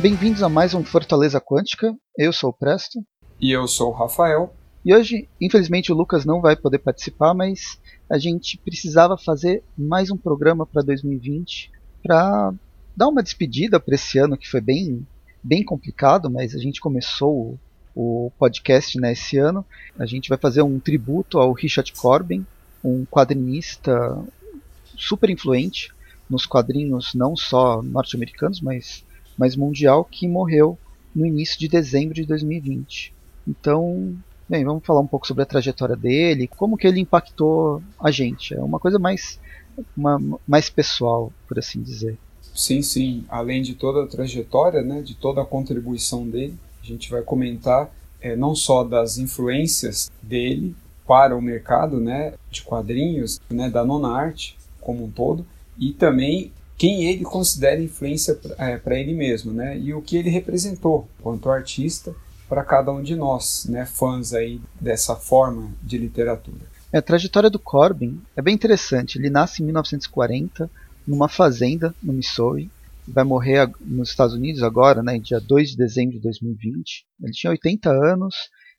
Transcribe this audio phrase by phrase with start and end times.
[0.00, 1.92] Bem-vindos a mais um Fortaleza Quântica.
[2.16, 3.04] Eu sou o Presto.
[3.40, 4.54] E eu sou o Rafael.
[4.84, 10.08] E hoje, infelizmente, o Lucas não vai poder participar, mas a gente precisava fazer mais
[10.08, 12.54] um programa para 2020 para
[12.96, 15.04] dar uma despedida para esse ano que foi bem,
[15.42, 17.58] bem complicado, mas a gente começou
[17.92, 19.66] o, o podcast né, esse ano.
[19.98, 22.46] A gente vai fazer um tributo ao Richard Corbin,
[22.84, 24.16] um quadrinista
[24.96, 25.92] super influente
[26.30, 29.04] nos quadrinhos não só norte-americanos, mas
[29.38, 30.76] mas mundial, que morreu
[31.14, 33.14] no início de dezembro de 2020.
[33.46, 34.14] Então,
[34.48, 38.54] bem, vamos falar um pouco sobre a trajetória dele, como que ele impactou a gente.
[38.54, 39.38] É uma coisa mais,
[39.96, 42.18] uma, mais pessoal, por assim dizer.
[42.54, 43.24] Sim, sim.
[43.28, 47.90] Além de toda a trajetória, né, de toda a contribuição dele, a gente vai comentar
[48.20, 50.74] é, não só das influências dele
[51.06, 55.46] para o mercado né, de quadrinhos, né, da nona arte como um todo,
[55.78, 59.76] e também quem ele considera influência para é, ele mesmo, né?
[59.76, 62.14] E o que ele representou quanto artista
[62.48, 63.84] para cada um de nós, né?
[63.84, 66.60] Fãs aí dessa forma de literatura.
[66.92, 69.18] É, a trajetória do Corbin é bem interessante.
[69.18, 70.70] Ele nasce em 1940
[71.04, 72.70] numa fazenda no Missouri.
[73.06, 77.06] Vai morrer nos Estados Unidos agora, né, dia 2 de dezembro de 2020.
[77.22, 78.34] Ele tinha 80 anos.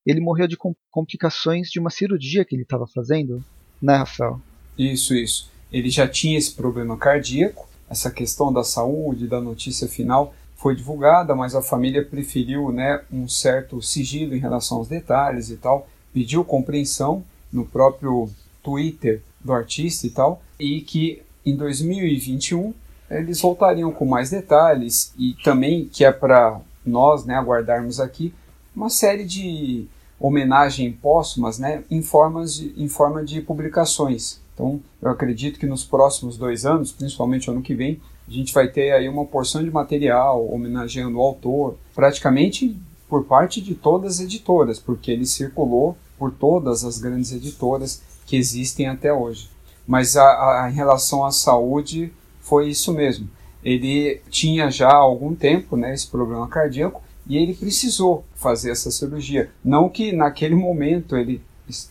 [0.05, 0.57] Ele morreu de
[0.89, 3.43] complicações de uma cirurgia que ele estava fazendo,
[3.81, 4.41] né, Rafael?
[4.77, 5.51] Isso, isso.
[5.71, 11.33] Ele já tinha esse problema cardíaco essa questão da saúde, da notícia final, foi divulgada,
[11.33, 16.43] mas a família preferiu né, um certo sigilo em relação aos detalhes e tal, pediu
[16.43, 18.29] compreensão no próprio
[18.61, 22.73] Twitter do artista e tal, e que em 2021
[23.09, 28.33] eles voltariam com mais detalhes e também que é para nós né, aguardarmos aqui
[28.75, 29.87] uma série de
[30.19, 34.39] homenagem póstumas né, em, formas de, em forma de publicações.
[34.59, 38.67] Então, eu acredito que nos próximos dois anos, principalmente ano que vem, a gente vai
[38.67, 42.75] ter aí uma porção de material homenageando o autor, praticamente
[43.07, 48.35] por parte de todas as editoras, porque ele circulou por todas as grandes editoras que
[48.35, 49.49] existem até hoje.
[49.87, 52.11] Mas a, a, em relação à saúde,
[52.41, 53.29] foi isso mesmo.
[53.63, 58.91] Ele tinha já há algum tempo né, esse problema cardíaco e ele precisou fazer essa
[58.91, 59.49] cirurgia.
[59.63, 61.41] Não que naquele momento ele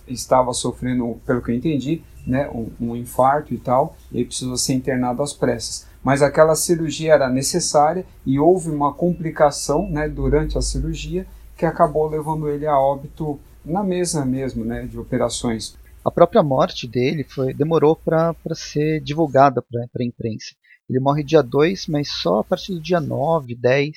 [0.07, 4.75] estava sofrendo, pelo que eu entendi, né, um, um infarto e tal, e precisou ser
[4.75, 5.87] internado às pressas.
[6.05, 12.07] Mas aquela cirurgia era necessária e houve uma complicação né, durante a cirurgia que acabou
[12.09, 15.77] levando ele a óbito na mesa mesmo né, de operações.
[16.05, 20.55] A própria morte dele foi demorou para ser divulgada para a imprensa.
[20.89, 23.93] Ele morre dia 2, mas só a partir do dia 9, 10,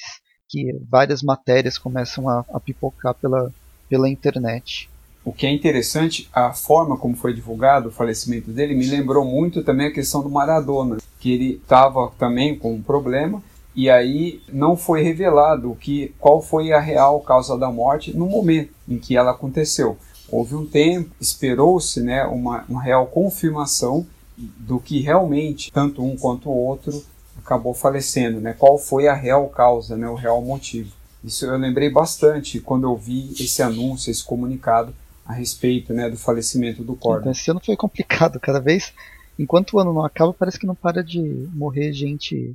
[0.50, 3.54] que várias matérias começam a, a pipocar pela,
[3.88, 4.90] pela internet.
[5.24, 9.64] O que é interessante, a forma como foi divulgado o falecimento dele me lembrou muito
[9.64, 13.42] também a questão do Maradona, que ele estava também com um problema
[13.76, 18.74] e aí não foi revelado que qual foi a real causa da morte no momento
[18.88, 19.98] em que ela aconteceu.
[20.30, 24.06] Houve um tempo, esperou-se né, uma, uma real confirmação
[24.38, 27.04] do que realmente tanto um quanto o outro
[27.38, 28.54] acabou falecendo, né?
[28.58, 30.08] Qual foi a real causa, né?
[30.08, 30.92] O real motivo.
[31.24, 34.94] Isso eu lembrei bastante quando eu vi esse anúncio, esse comunicado
[35.32, 37.22] a respeito né, do falecimento do Corbin.
[37.22, 38.40] Então, esse ano foi complicado.
[38.40, 38.94] Cada vez,
[39.40, 41.22] enquanto o ano não acaba, parece que não para de
[41.54, 42.54] morrer gente.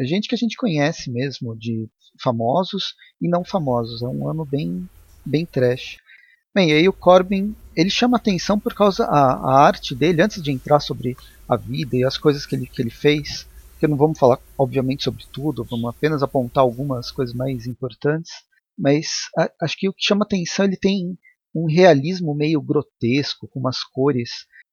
[0.00, 1.88] Gente que a gente conhece mesmo, de
[2.22, 4.02] famosos e não famosos.
[4.02, 4.88] É um ano bem,
[5.26, 5.96] bem trash.
[6.54, 10.52] Bem, aí o Corbin, ele chama atenção por causa a, a arte dele, antes de
[10.52, 11.16] entrar sobre
[11.48, 13.48] a vida e as coisas que ele, que ele fez,
[13.80, 18.30] que não vamos falar, obviamente, sobre tudo, vamos apenas apontar algumas coisas mais importantes,
[18.78, 21.18] mas a, acho que o que chama atenção, ele tem
[21.54, 24.30] um realismo meio grotesco, com umas cores.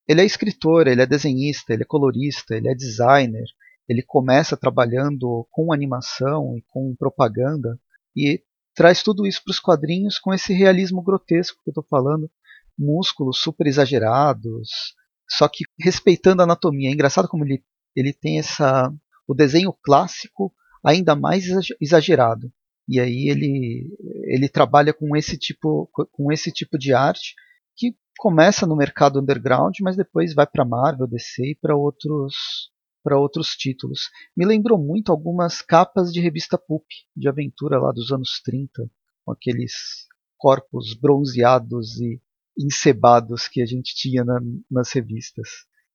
[0.07, 3.45] Ele é escritor, ele é desenhista, ele é colorista, ele é designer.
[3.87, 7.79] Ele começa trabalhando com animação e com propaganda
[8.15, 8.41] e
[8.73, 12.29] traz tudo isso para os quadrinhos com esse realismo grotesco que eu estou falando,
[12.77, 14.95] músculos super exagerados,
[15.29, 16.89] só que respeitando a anatomia.
[16.89, 17.63] É engraçado como ele,
[17.95, 18.93] ele tem essa
[19.27, 20.53] o desenho clássico
[20.83, 21.45] ainda mais
[21.79, 22.51] exagerado.
[22.87, 23.87] E aí ele,
[24.31, 27.35] ele trabalha com esse, tipo, com esse tipo de arte
[27.75, 32.71] que começa no mercado underground, mas depois vai para Marvel, DC e para outros
[33.03, 34.11] para outros títulos.
[34.37, 36.85] Me lembrou muito algumas capas de revista pulp
[37.17, 38.87] de aventura lá dos anos 30,
[39.25, 40.05] com aqueles
[40.37, 42.21] corpos bronzeados e
[42.55, 44.39] encebados que a gente tinha na,
[44.69, 45.49] nas revistas.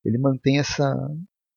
[0.05, 0.97] Ele mantém essa,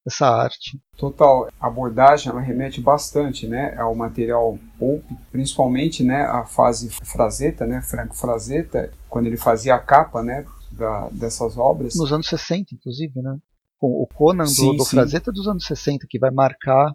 [0.10, 0.80] essa arte.
[0.98, 7.66] Total, a abordagem ela remete bastante, né, ao material pulp, principalmente, né, a fase Frazetta,
[7.66, 11.96] né, Franco Frazetta, quando ele fazia a capa, né, da, dessas obras.
[11.96, 13.38] Nos anos 60, inclusive, né?
[13.82, 16.94] O Conan sim, do, do Frazetta é dos anos 60, que vai marcar,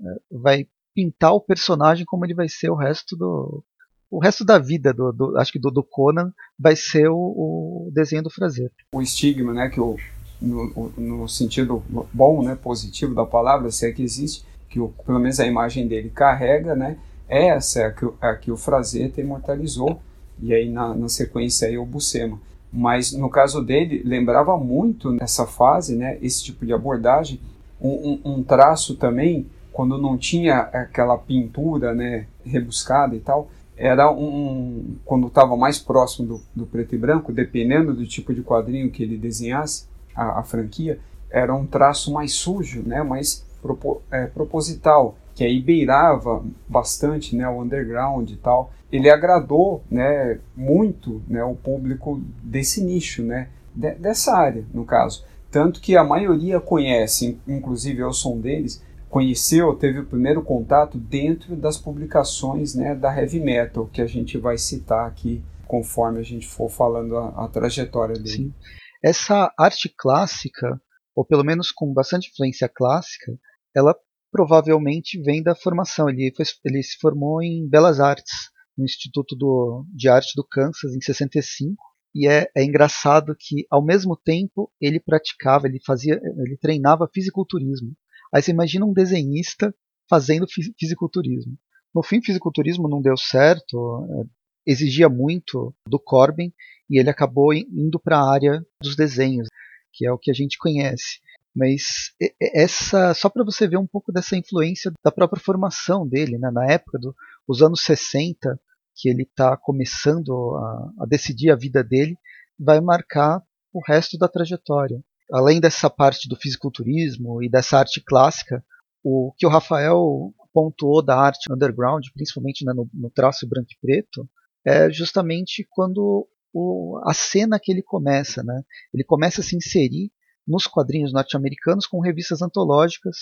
[0.00, 3.62] é, vai pintar o personagem como ele vai ser o resto do
[4.10, 7.90] o resto da vida do, do acho que do, do, Conan vai ser o, o,
[7.92, 8.70] desenho do Frazer.
[8.92, 9.96] O estigma, né, que o,
[10.40, 11.82] no, no sentido
[12.12, 15.86] bom, né, positivo da palavra, se é que existe, que o, pelo menos a imagem
[15.86, 16.98] dele carrega, né,
[17.28, 20.00] é essa, é a que, a que o Frazetta imortalizou,
[20.40, 22.40] e aí na, na sequência aí o Buscema.
[22.72, 27.40] Mas no caso dele, lembrava muito nessa fase, né, esse tipo de abordagem,
[27.80, 34.10] um, um, um traço também, quando não tinha aquela pintura, né, rebuscada e tal, era
[34.10, 38.90] um quando estava mais próximo do, do, preto e branco, dependendo do tipo de quadrinho
[38.90, 39.86] que ele desenhasse,
[40.18, 40.98] a, a franquia,
[41.30, 47.48] era um traço mais sujo, né, mais propo, é, proposital, que aí beirava bastante né,
[47.48, 48.72] o underground e tal.
[48.90, 55.24] Ele agradou né, muito né, o público desse nicho, né, de, dessa área, no caso.
[55.50, 60.98] Tanto que a maioria conhece, inclusive eu sou um deles, conheceu, teve o primeiro contato
[60.98, 66.22] dentro das publicações né, da heavy metal, que a gente vai citar aqui conforme a
[66.22, 68.28] gente for falando a, a trajetória dele.
[68.28, 68.54] Sim.
[69.02, 70.80] Essa arte clássica,
[71.14, 73.32] ou pelo menos com bastante influência clássica,
[73.74, 73.94] ela
[74.30, 76.08] provavelmente vem da formação.
[76.08, 80.94] Ele, foi, ele se formou em Belas Artes, no Instituto do, de Arte do Kansas,
[80.94, 81.76] em 65.
[82.14, 87.94] E é, é engraçado que, ao mesmo tempo, ele praticava, ele fazia, ele treinava fisiculturismo.
[88.32, 89.74] Aí você imagina um desenhista
[90.08, 90.46] fazendo
[90.78, 91.56] fisiculturismo.
[91.94, 94.26] No fim, fisiculturismo não deu certo,
[94.70, 96.52] exigia muito do Corbin
[96.90, 99.48] e ele acabou indo para a área dos desenhos,
[99.92, 101.20] que é o que a gente conhece.
[101.54, 106.50] Mas essa, só para você ver um pouco dessa influência da própria formação dele, né?
[106.52, 106.98] na época
[107.46, 108.58] dos anos 60,
[108.94, 112.16] que ele está começando a, a decidir a vida dele,
[112.58, 113.42] vai marcar
[113.72, 118.64] o resto da trajetória além dessa parte do fisiculturismo e dessa arte clássica,
[119.02, 123.78] o que o Rafael pontuou da arte underground, principalmente né, no, no, traço branco e
[123.80, 124.28] preto,
[124.68, 128.42] é justamente quando o, a cena que ele começa.
[128.42, 128.62] Né?
[128.92, 130.12] Ele começa a se inserir
[130.46, 133.16] nos quadrinhos norte-americanos com revistas antológicas.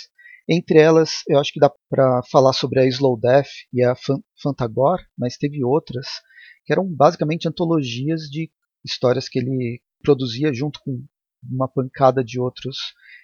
[0.48, 3.94] Entre elas, eu acho que dá para falar sobre a Slow Death e a
[4.40, 6.06] Fantagor, mas teve outras
[6.64, 8.50] que eram basicamente antologias de
[8.84, 11.04] histórias que ele produzia junto com
[11.48, 12.76] uma pancada de outros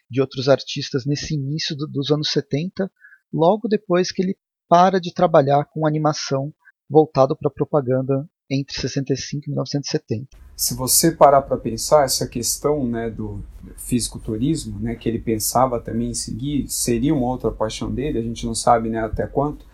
[0.09, 2.91] de outros artistas nesse início do, dos anos 70,
[3.33, 4.37] logo depois que ele
[4.69, 6.53] para de trabalhar com animação
[6.93, 10.27] voltado para propaganda entre 65 e 1970.
[10.55, 13.43] Se você parar para pensar essa questão né, do
[13.79, 18.44] fisiculturismo, né, que ele pensava também em seguir, seria uma outra paixão dele, a gente
[18.44, 19.65] não sabe né, até quanto,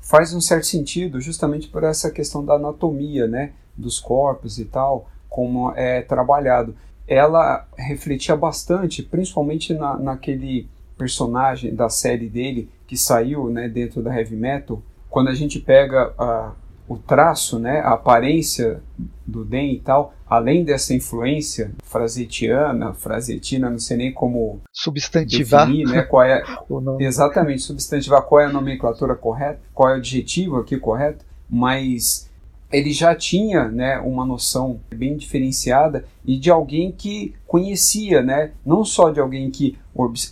[0.00, 5.10] faz um certo sentido justamente por essa questão da anatomia né, dos corpos e tal,
[5.28, 6.74] como é trabalhado
[7.06, 14.16] ela refletia bastante, principalmente na, naquele personagem da série dele que saiu né, dentro da
[14.16, 14.82] heavy metal.
[15.10, 16.52] Quando a gente pega a,
[16.88, 18.82] o traço, né, a aparência
[19.26, 25.88] do Den e tal, além dessa influência frasetiana, frasetina, não sei nem como substantivar, definir,
[25.88, 26.42] né, qual é
[27.00, 32.30] exatamente substantivar qual é a nomenclatura correta, qual é o adjetivo aqui correto, mas
[32.72, 38.84] ele já tinha né, uma noção bem diferenciada e de alguém que conhecia, né, não
[38.84, 39.78] só de alguém que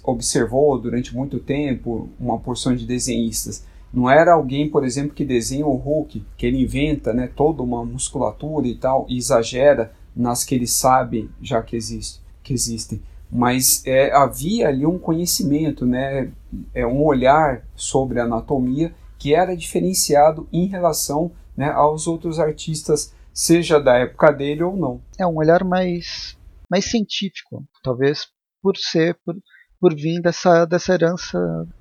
[0.03, 3.67] observou durante muito tempo uma porção de desenhistas.
[3.93, 7.85] Não era alguém, por exemplo, que desenha o Hulk, que ele inventa né, toda uma
[7.85, 13.03] musculatura e tal, e exagera nas que ele sabe já que, existe, que existem.
[13.31, 16.31] Mas é, havia ali um conhecimento, né,
[16.75, 23.79] é, um olhar sobre anatomia que era diferenciado em relação né, aos outros artistas, seja
[23.79, 25.01] da época dele ou não.
[25.19, 26.37] É um olhar mais,
[26.71, 28.27] mais científico, talvez
[28.63, 29.37] por ser por,
[29.81, 31.39] por vir dessa, dessa herança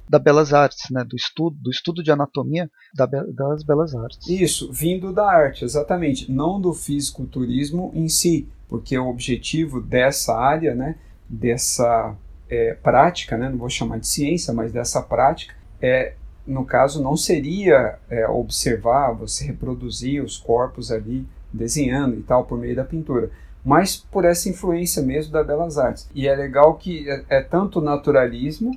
[0.10, 4.28] da belas artes, né, do estudo do estudo de anatomia da, das belas artes.
[4.28, 10.74] Isso, vindo da arte, exatamente, não do fisiculturismo em si, porque o objetivo dessa área,
[10.74, 10.96] né,
[11.30, 12.16] dessa
[12.50, 16.13] é, prática, né, não vou chamar de ciência, mas dessa prática é
[16.50, 22.58] no caso, não seria é, observar, você reproduzir os corpos ali desenhando e tal por
[22.58, 23.30] meio da pintura,
[23.63, 26.10] mas por essa influência mesmo da Belas Artes.
[26.13, 28.72] E é legal que é, é tanto naturalismo,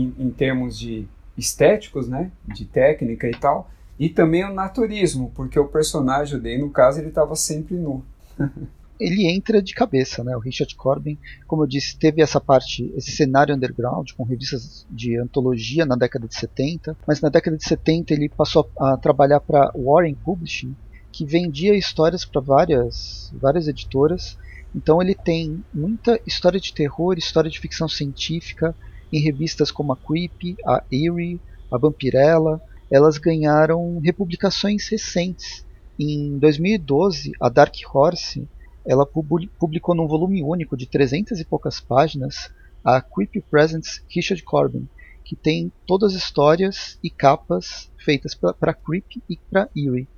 [0.00, 5.58] em, em, termos de estéticos, né, de técnica e tal, e também o naturismo, porque
[5.58, 8.04] o personagem dele, no caso, ele estava sempre nu.
[9.00, 10.36] ele entra de cabeça, né?
[10.36, 15.16] O Richard Corbin, como eu disse, teve essa parte, esse cenário underground com revistas de
[15.18, 19.72] antologia na década de 70, mas na década de 70 ele passou a, trabalhar para
[19.74, 20.74] Warren Publishing,
[21.12, 24.36] que vendia histórias para várias, várias editoras.
[24.74, 28.74] Então ele tem muita história de terror, história de ficção científica
[29.12, 32.60] em revistas como a Creep, a Eerie, a Vampirella.
[32.90, 35.64] elas ganharam republicações recentes.
[35.98, 38.48] Em 2012, a Dark Horse
[38.86, 42.50] ela publicou num volume único de 300 e poucas páginas
[42.82, 44.88] a Creepy Presents Richard Corbin,
[45.22, 50.08] que tem todas as histórias e capas feitas para Creep e para Eerie.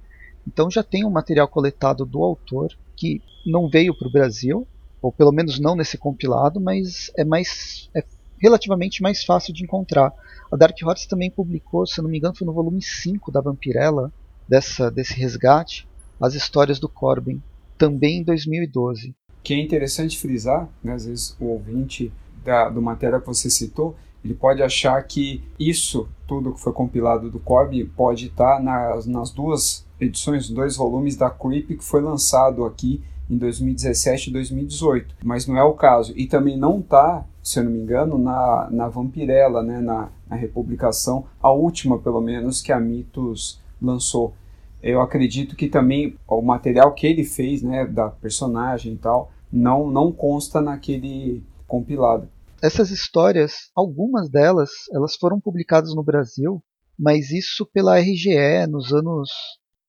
[0.46, 4.66] Então já tem um material coletado do autor que não veio para o Brasil,
[5.02, 8.04] ou pelo menos não nesse compilado, mas é mais é
[8.40, 10.12] relativamente mais fácil de encontrar.
[10.50, 14.12] A Dark Horse também publicou, se não me engano, foi no volume 5 da Vampirella,
[14.48, 15.86] dessa, desse resgate,
[16.20, 17.40] as histórias do Corbin,
[17.78, 19.14] também em 2012.
[19.42, 22.12] Que é interessante frisar, né, às vezes o ouvinte
[22.44, 27.30] da, do matéria que você citou, ele pode achar que isso, tudo que foi compilado
[27.30, 32.64] do Corbin, pode estar nas, nas duas edições, dois volumes da Creep que foi lançado
[32.64, 36.12] aqui em 2017 e 2018, mas não é o caso.
[36.16, 40.34] E também não está, se eu não me engano, na, na Vampirella, né, na, na
[40.34, 44.34] republicação, a última pelo menos que a Mitos lançou.
[44.82, 49.88] Eu acredito que também o material que ele fez, né, da personagem e tal, não,
[49.88, 52.28] não consta naquele compilado.
[52.62, 56.62] Essas histórias, algumas delas, elas foram publicadas no Brasil,
[56.98, 59.30] mas isso pela RGE nos anos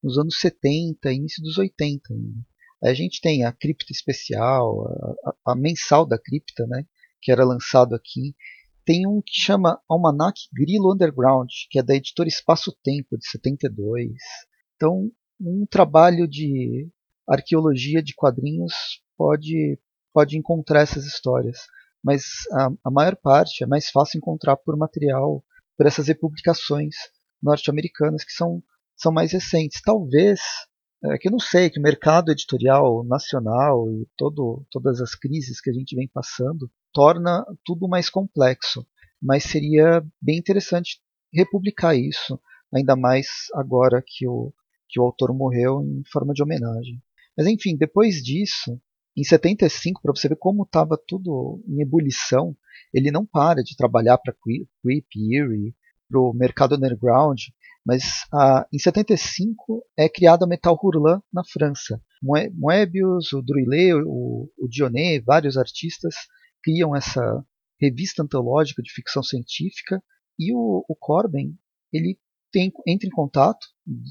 [0.03, 2.50] nos anos 70, início dos 80 ainda.
[2.83, 4.87] A gente tem a cripta especial,
[5.23, 6.85] a, a, mensal da cripta, né,
[7.21, 8.35] que era lançado aqui.
[8.83, 14.11] Tem um que chama Almanac Grilo Underground, que é da editora Espaço Tempo, de 72.
[14.75, 16.89] Então, um trabalho de
[17.27, 18.73] arqueologia de quadrinhos
[19.15, 19.79] pode,
[20.11, 21.59] pode encontrar essas histórias.
[22.03, 22.23] Mas
[22.53, 25.43] a, a maior parte é mais fácil encontrar por material,
[25.77, 26.95] por essas republicações
[27.41, 28.63] norte-americanas que são,
[28.95, 29.81] são mais recentes.
[29.83, 30.41] Talvez
[31.03, 35.59] é que eu não sei, que o mercado editorial nacional e todo, todas as crises
[35.59, 38.85] que a gente vem passando torna tudo mais complexo.
[39.21, 40.99] Mas seria bem interessante
[41.33, 42.39] republicar isso,
[42.73, 44.53] ainda mais agora que o,
[44.89, 47.01] que o autor morreu em forma de homenagem.
[47.37, 48.79] Mas enfim, depois disso,
[49.17, 52.55] em 75, para você ver como estava tudo em ebulição,
[52.93, 55.75] ele não para de trabalhar para Creep, Eerie,
[56.11, 57.39] para o mercado underground,
[57.85, 62.01] mas ah, em 75 é criada a Metal Hurlan na França.
[62.21, 66.13] Moebius, o Druillet, o, o Dionnet, vários artistas
[66.61, 67.43] criam essa
[67.79, 70.03] revista antológica de ficção científica
[70.37, 71.57] e o, o Corben
[71.91, 72.19] ele
[72.51, 73.65] tem, entra em contato,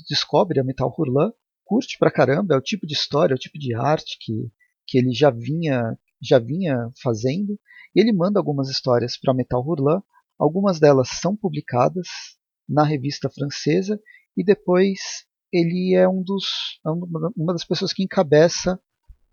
[0.09, 1.31] descobre a Metal Hurlan,
[1.65, 4.51] curte pra caramba, é o tipo de história, é o tipo de arte que,
[4.87, 7.59] que ele já vinha já vinha fazendo,
[7.95, 10.03] ele manda algumas histórias para Metal Hurlan,
[10.41, 12.09] algumas delas são publicadas
[12.69, 14.01] na revista francesa
[14.37, 14.99] e depois
[15.53, 16.45] ele é um dos
[16.87, 16.91] é
[17.37, 18.81] uma das pessoas que encabeça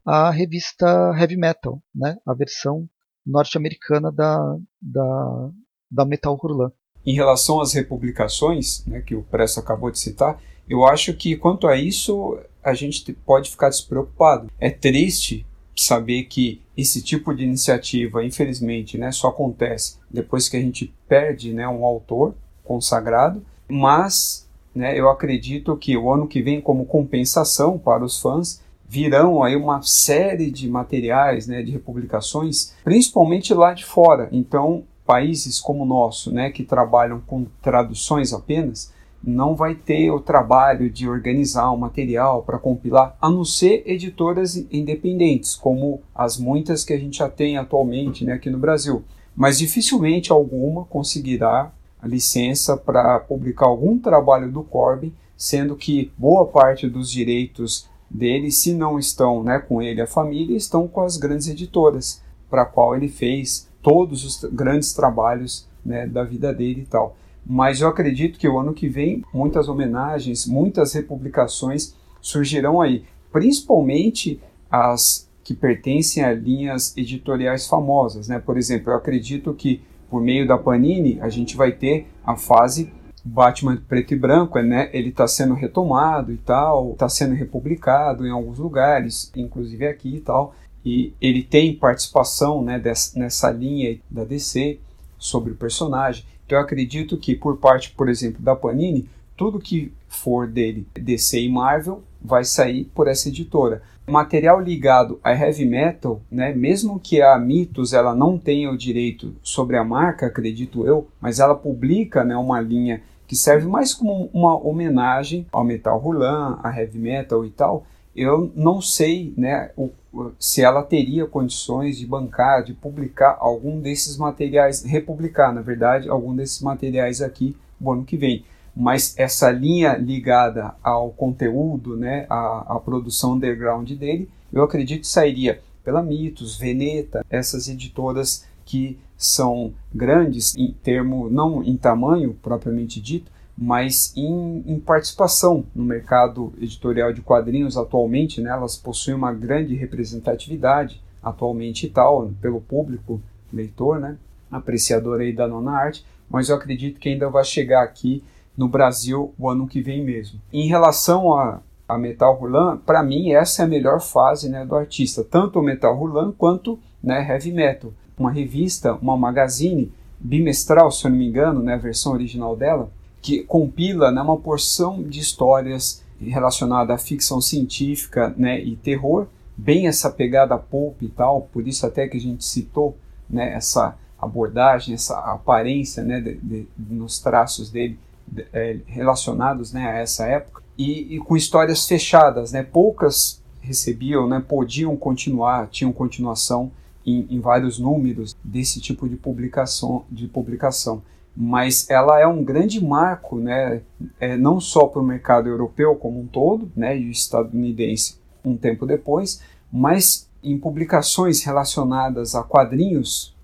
[0.06, 0.86] a revista
[1.18, 2.18] Heavy Metal, né?
[2.26, 2.90] A versão
[3.26, 5.50] norte-americana da, da,
[5.92, 6.72] da Metal Hurlan.
[7.06, 11.68] Em relação às republicações, né, que o Presto acabou de citar, eu acho que quanto
[11.68, 14.50] a isso a gente pode ficar despreocupado.
[14.60, 15.46] É triste
[15.76, 21.54] saber que esse tipo de iniciativa, infelizmente, né, só acontece depois que a gente perde
[21.54, 22.34] né, um autor
[22.64, 28.62] consagrado, mas né, eu acredito que o ano que vem, como compensação para os fãs,
[28.88, 34.30] virão aí uma série de materiais, né, de republicações, principalmente lá de fora.
[34.32, 40.20] Então, países como o nosso, né, que trabalham com traduções apenas, não vai ter o
[40.20, 46.84] trabalho de organizar um material para compilar, a não ser editoras independentes, como as muitas
[46.84, 49.04] que a gente já tem atualmente né, aqui no Brasil.
[49.38, 56.48] Mas dificilmente alguma conseguirá a licença para publicar algum trabalho do Corbyn, sendo que boa
[56.48, 61.18] parte dos direitos dele, se não estão né, com ele a família, estão com as
[61.18, 66.86] grandes editoras, para qual ele fez todos os grandes trabalhos né, da vida dele e
[66.86, 67.16] tal.
[67.46, 74.42] Mas eu acredito que o ano que vem muitas homenagens, muitas republicações surgirão aí, principalmente
[74.72, 78.38] as que pertencem a linhas editoriais famosas, né?
[78.38, 82.92] Por exemplo, eu acredito que por meio da Panini, a gente vai ter a fase
[83.24, 84.90] Batman preto e branco, né?
[84.92, 90.20] Ele está sendo retomado e tal, está sendo republicado em alguns lugares, inclusive aqui e
[90.20, 90.54] tal.
[90.84, 94.82] E ele tem participação, né, dessa, nessa linha da DC
[95.18, 96.26] sobre o personagem.
[96.46, 101.40] Então eu acredito que por parte, por exemplo, da Panini, tudo que for dele, DC
[101.40, 107.22] e Marvel, vai sair por essa editora material ligado a heavy metal, né, mesmo que
[107.22, 112.24] a Mitos ela não tenha o direito sobre a marca, acredito eu, mas ela publica
[112.24, 117.46] né, uma linha que serve mais como uma homenagem ao metal Rulan, a heavy metal
[117.46, 117.86] e tal.
[118.16, 119.92] Eu não sei né, o,
[120.40, 126.34] se ela teria condições de bancar, de publicar algum desses materiais, republicar, na verdade, algum
[126.34, 128.44] desses materiais aqui no ano que vem.
[128.80, 135.60] Mas essa linha ligada ao conteúdo, né, à, produção underground dele, eu acredito que sairia
[135.84, 143.32] pela Mitos, Veneta, essas editoras que são grandes em termo, não em tamanho propriamente dito,
[143.58, 149.74] mas em, em, participação no mercado editorial de quadrinhos atualmente, né, elas possuem uma grande
[149.74, 153.20] representatividade atualmente e tal, pelo público
[153.52, 154.18] leitor, né,
[154.52, 158.24] apreciador aí da nona arte, mas eu acredito que ainda vai chegar aqui
[158.58, 160.42] no Brasil o ano que vem mesmo.
[160.52, 164.76] Em relação a, a Metal Rulan, para mim essa é a melhor fase né, do
[164.76, 167.94] artista, tanto o Metal Rulan quanto né, Heavy Metal.
[168.18, 172.90] Uma revista, uma magazine bimestral, se eu não me engano, né, a versão original dela,
[173.22, 179.88] que compila né, uma porção de histórias relacionadas à ficção científica né, e terror, bem
[179.88, 182.98] essa pegada pulp e tal, por isso até que a gente citou
[183.30, 188.07] né, essa abordagem, essa aparência né, de, de, nos traços dele de,
[188.54, 194.44] é, relacionados né, a essa época, e, e, com histórias fechadas, né, poucas recebiam, né,
[194.48, 196.72] podiam continuar, tinham continuação
[197.06, 201.02] em, em vários números desse tipo de publicação, de publicação.
[201.36, 203.82] Mas ela é um grande marco, né,
[204.20, 208.86] é, não só para o mercado europeu como um todo, né, e estadunidense um tempo
[208.86, 209.42] depois,
[209.72, 213.36] mas em publicações relacionadas a quadrinhos,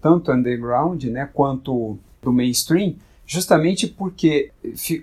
[0.00, 2.94] tanto underground, né, quanto do mainstream,
[3.32, 4.50] justamente porque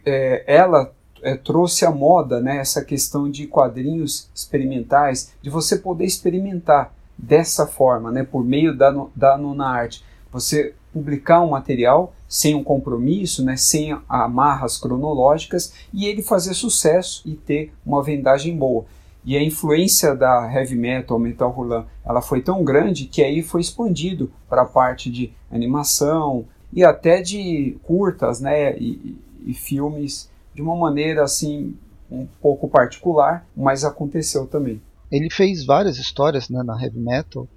[0.05, 0.93] é, ela
[1.24, 7.65] é, trouxe à moda, né, essa questão de quadrinhos experimentais, de você poder experimentar dessa
[7.65, 10.05] forma, né, por meio da, da nona arte.
[10.31, 17.24] Você publicar um material sem um compromisso, né, sem amarras cronológicas e ele fazer sucesso
[17.25, 18.86] e ter uma vendagem boa.
[19.25, 23.62] E a influência da heavy metal, metal rulan, ela foi tão grande que aí foi
[23.62, 30.62] expandido para a parte de animação e até de curtas, né, e, e filmes de
[30.62, 31.75] uma maneira assim
[32.12, 34.82] um pouco particular, mas aconteceu também.
[35.12, 37.48] Ele fez várias histórias né, na heavy metal,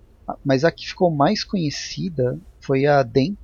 [0.45, 3.37] mas a que ficou mais conhecida foi a Den,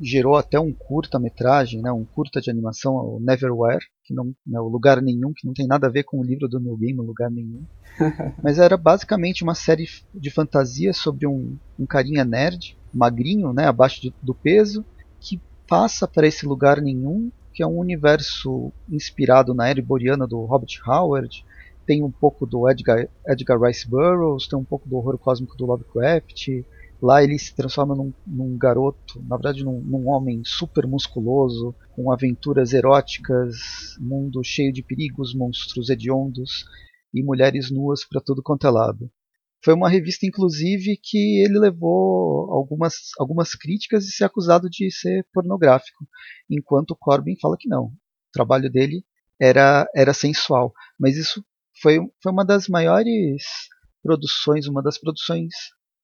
[0.00, 4.68] gerou até um curta-metragem, né, um curta de animação, o Neverwhere, que não é o
[4.68, 7.30] Lugar Nenhum, que não tem nada a ver com o livro do Neil Gaiman, Lugar
[7.30, 7.62] Nenhum.
[8.42, 14.00] Mas era basicamente uma série de fantasia sobre um, um carinha nerd, magrinho, né, abaixo
[14.02, 14.84] de, do peso,
[15.22, 20.44] que passa para esse lugar nenhum, que é um universo inspirado na era boreana do
[20.44, 21.44] Robert Howard,
[21.86, 25.66] tem um pouco do Edgar, Edgar Rice Burroughs, tem um pouco do horror cósmico do
[25.66, 26.64] Lovecraft,
[27.02, 32.12] Lá ele se transforma num, num garoto, na verdade num, num, homem super musculoso, com
[32.12, 33.56] aventuras eróticas,
[33.98, 36.64] mundo cheio de perigos, monstros hediondos
[37.12, 39.10] e mulheres nuas para tudo quanto é lado.
[39.64, 45.26] Foi uma revista, inclusive, que ele levou algumas, algumas críticas e se acusado de ser
[45.32, 46.04] pornográfico,
[46.50, 47.84] enquanto Corbin fala que não.
[47.84, 49.04] O trabalho dele
[49.40, 50.72] era, era sensual.
[50.98, 51.44] Mas isso
[51.80, 53.44] foi, foi uma das maiores
[54.02, 55.52] produções, uma das produções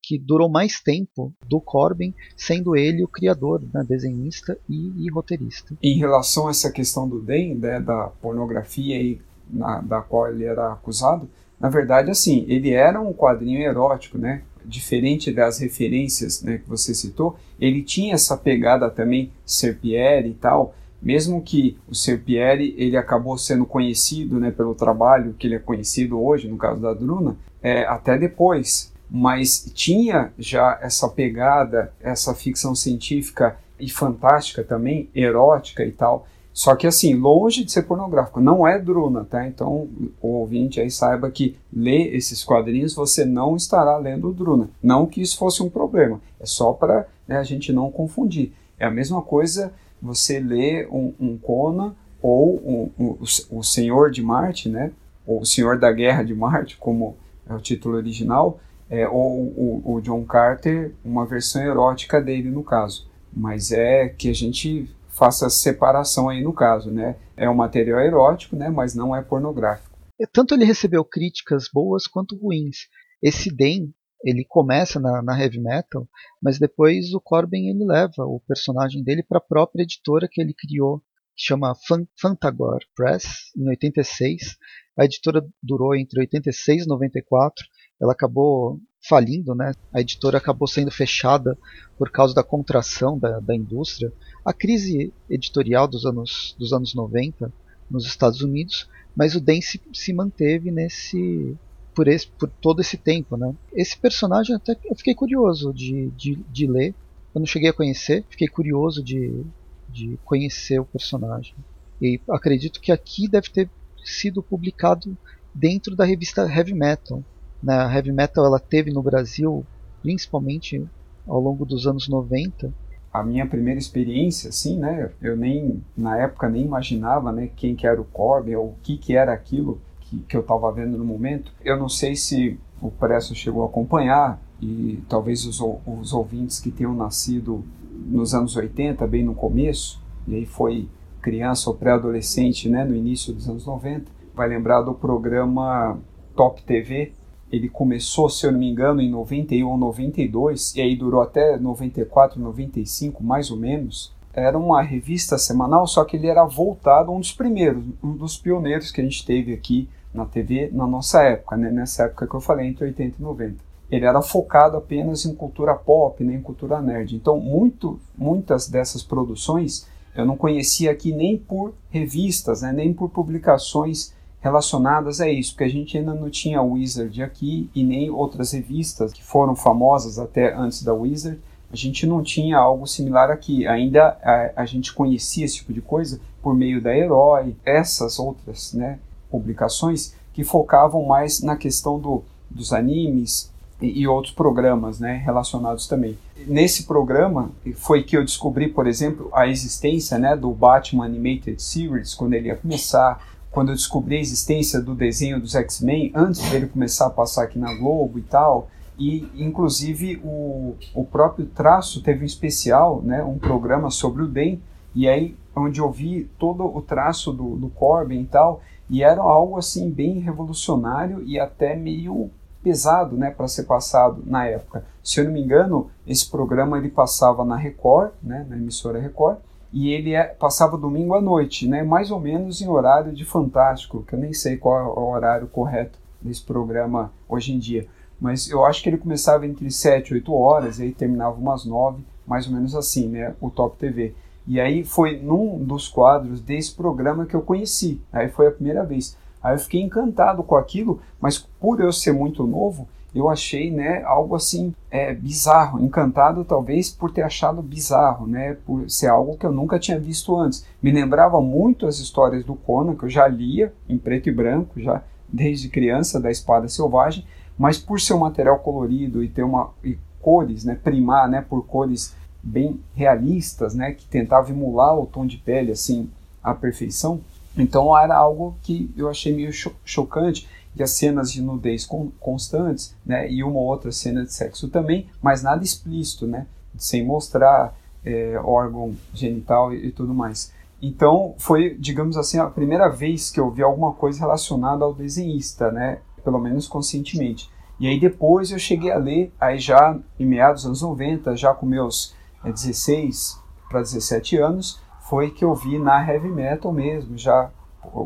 [0.03, 5.77] que durou mais tempo do Corbin, sendo ele o criador, né, desenhista e, e, roteirista.
[5.83, 10.45] Em relação a essa questão do Den, né, da pornografia e na, da qual ele
[10.45, 11.29] era acusado,
[11.61, 14.43] na verdade, assim, ele era um quadrinho erótico, né?
[14.65, 20.75] Diferente das referências né, que você citou, ele tinha essa pegada também Serpieri e tal,
[21.01, 26.23] mesmo que o Serpieri ele acabou sendo conhecido né, pelo trabalho que ele é conhecido
[26.23, 32.75] hoje, no caso da Druna, é, até depois mas tinha já essa pegada, essa ficção
[32.75, 36.27] científica e fantástica também, erótica e tal.
[36.59, 39.47] Só que assim, longe de ser pornográfico, não é Druna, tá?
[39.47, 39.89] Então
[40.21, 44.69] o ouvinte aí saiba que ler esses quadrinhos você não estará lendo Druna.
[44.83, 48.53] Não que isso fosse um problema, é só para né, a gente não confundir.
[48.77, 53.19] É a mesma coisa você ler um, um Conan ou um, um,
[53.53, 54.91] o Senhor de Marte, né?
[55.25, 57.17] Ou o Senhor da Guerra de Marte, como
[57.49, 58.59] é o título original,
[58.91, 63.07] é, ou o, o John Carter, uma versão erótica dele no caso.
[63.33, 67.17] Mas é que a gente faça separação aí no caso, né?
[67.37, 68.71] É um material erótico, né?
[68.71, 69.99] Mas não é pornográfico.
[70.21, 72.89] É, tanto ele recebeu críticas boas quanto ruins.
[73.23, 73.93] Esse Den,
[74.25, 76.09] ele começa na, na, heavy metal,
[76.43, 80.55] mas depois o Corbin ele leva o personagem dele para a própria editora que ele
[80.55, 81.01] criou,
[81.37, 81.75] que chama
[82.21, 84.57] Fantagor Press, em 86.
[84.99, 87.65] A editora durou entre 86 e 94
[88.01, 89.73] ela acabou falindo, né?
[89.93, 91.57] A editora acabou sendo fechada
[91.97, 94.13] por causa da contração da, da indústria.
[94.45, 97.53] A crise editorial dos anos, dos anos 90
[97.91, 101.57] nos Estados Unidos, mas o Dan se, se manteve nesse
[101.95, 103.53] por, esse, por todo esse tempo, né?
[103.73, 106.95] Esse personagem até eu fiquei curioso de, de, de ler.
[107.35, 109.45] Eu não cheguei a conhecer, fiquei curioso de,
[109.89, 111.55] de conhecer o personagem.
[112.01, 113.69] E acredito que aqui deve ter
[114.05, 115.17] sido publicado
[115.53, 117.23] dentro da revista Heavy Metal.
[117.63, 117.75] Né?
[117.75, 119.65] A Heavy Metal ela teve no Brasil,
[120.03, 120.85] principalmente
[121.27, 122.73] ao longo dos anos 90.
[123.13, 125.11] A minha primeira experiência, assim, né?
[125.21, 128.97] Eu nem na época nem imaginava, né, quem que era o Corbin ou o que
[128.97, 131.53] que era aquilo que, que eu estava vendo no momento.
[131.65, 136.71] Eu não sei se o Presso chegou a acompanhar e talvez os, os ouvintes que
[136.71, 137.65] tenham nascido
[138.07, 140.89] nos anos 80, bem no começo, e aí foi
[141.21, 145.99] criança ou pré-adolescente, né, no início dos anos 90, vai lembrar do programa
[146.37, 147.13] Top TV.
[147.51, 151.57] Ele começou, se eu não me engano, em 91 ou 92, e aí durou até
[151.57, 154.13] 94, 95, mais ou menos.
[154.33, 158.91] Era uma revista semanal, só que ele era voltado, um dos primeiros, um dos pioneiros
[158.91, 161.71] que a gente teve aqui na TV na nossa época, né?
[161.71, 163.57] nessa época que eu falei, entre 80 e 90.
[163.91, 166.35] Ele era focado apenas em cultura pop, né?
[166.35, 167.17] em cultura nerd.
[167.17, 172.73] Então, muito, muitas dessas produções eu não conhecia aqui nem por revistas, né?
[172.73, 177.83] nem por publicações relacionadas a isso, porque a gente ainda não tinha Wizard aqui e
[177.83, 181.41] nem outras revistas que foram famosas até antes da Wizard.
[181.71, 183.67] A gente não tinha algo similar aqui.
[183.67, 188.73] Ainda a, a gente conhecia esse tipo de coisa por meio da Herói, essas outras
[188.73, 188.99] né,
[189.31, 195.87] publicações que focavam mais na questão do, dos animes e, e outros programas né, relacionados
[195.87, 196.17] também.
[196.47, 202.15] Nesse programa foi que eu descobri, por exemplo, a existência né, do Batman Animated Series,
[202.15, 206.67] quando ele ia começar, quando eu descobri a existência do desenho dos X-Men, antes dele
[206.67, 212.23] começar a passar aqui na Globo e tal, e inclusive o, o próprio traço teve
[212.23, 214.61] um especial, né, um programa sobre o DEM,
[214.95, 219.21] e aí onde eu vi todo o traço do, do Corbin e tal, e era
[219.21, 222.31] algo assim bem revolucionário e até meio
[222.63, 224.85] pesado, né, para ser passado na época.
[225.03, 229.39] Se eu não me engano, esse programa ele passava na Record, né, na emissora Record,
[229.73, 234.03] e ele é, passava domingo à noite, né, mais ou menos em horário de Fantástico,
[234.03, 237.87] que eu nem sei qual é o horário correto desse programa hoje em dia.
[238.21, 241.65] Mas eu acho que ele começava entre 7 e 8 horas e aí terminava umas
[241.65, 244.15] 9, mais ou menos assim, né, o Top TV.
[244.47, 248.01] E aí foi num dos quadros desse programa que eu conheci.
[248.11, 249.17] Aí foi a primeira vez.
[249.43, 254.03] Aí eu fiquei encantado com aquilo, mas por eu ser muito novo, eu achei, né,
[254.05, 259.47] algo assim é, bizarro, encantado talvez por ter achado bizarro, né, por ser algo que
[259.47, 260.65] eu nunca tinha visto antes.
[260.83, 264.81] Me lembrava muito as histórias do Conan que eu já lia em preto e branco
[264.81, 267.25] já desde criança da Espada Selvagem,
[267.59, 271.67] mas por ser um material colorido e ter uma e cores, né, primar, né, por
[271.67, 276.11] cores bem realistas, né, que tentava emular o tom de pele assim
[276.43, 277.21] à perfeição.
[277.57, 282.11] Então era algo que eu achei meio cho chocante e as cenas de nudez con
[282.21, 287.77] constantes, né, e uma outra cena de sexo também, mas nada explícito, né, sem mostrar
[288.05, 290.53] é, órgão genital e, e tudo mais.
[290.81, 295.73] Então foi, digamos assim, a primeira vez que eu vi alguma coisa relacionada ao desenhista,
[295.73, 297.51] né, pelo menos conscientemente.
[297.81, 301.55] E aí depois eu cheguei a ler, aí já em meados dos anos 90, já
[301.55, 302.15] com meus
[302.45, 307.51] 16 para 17 anos, foi que eu vi na heavy metal mesmo, já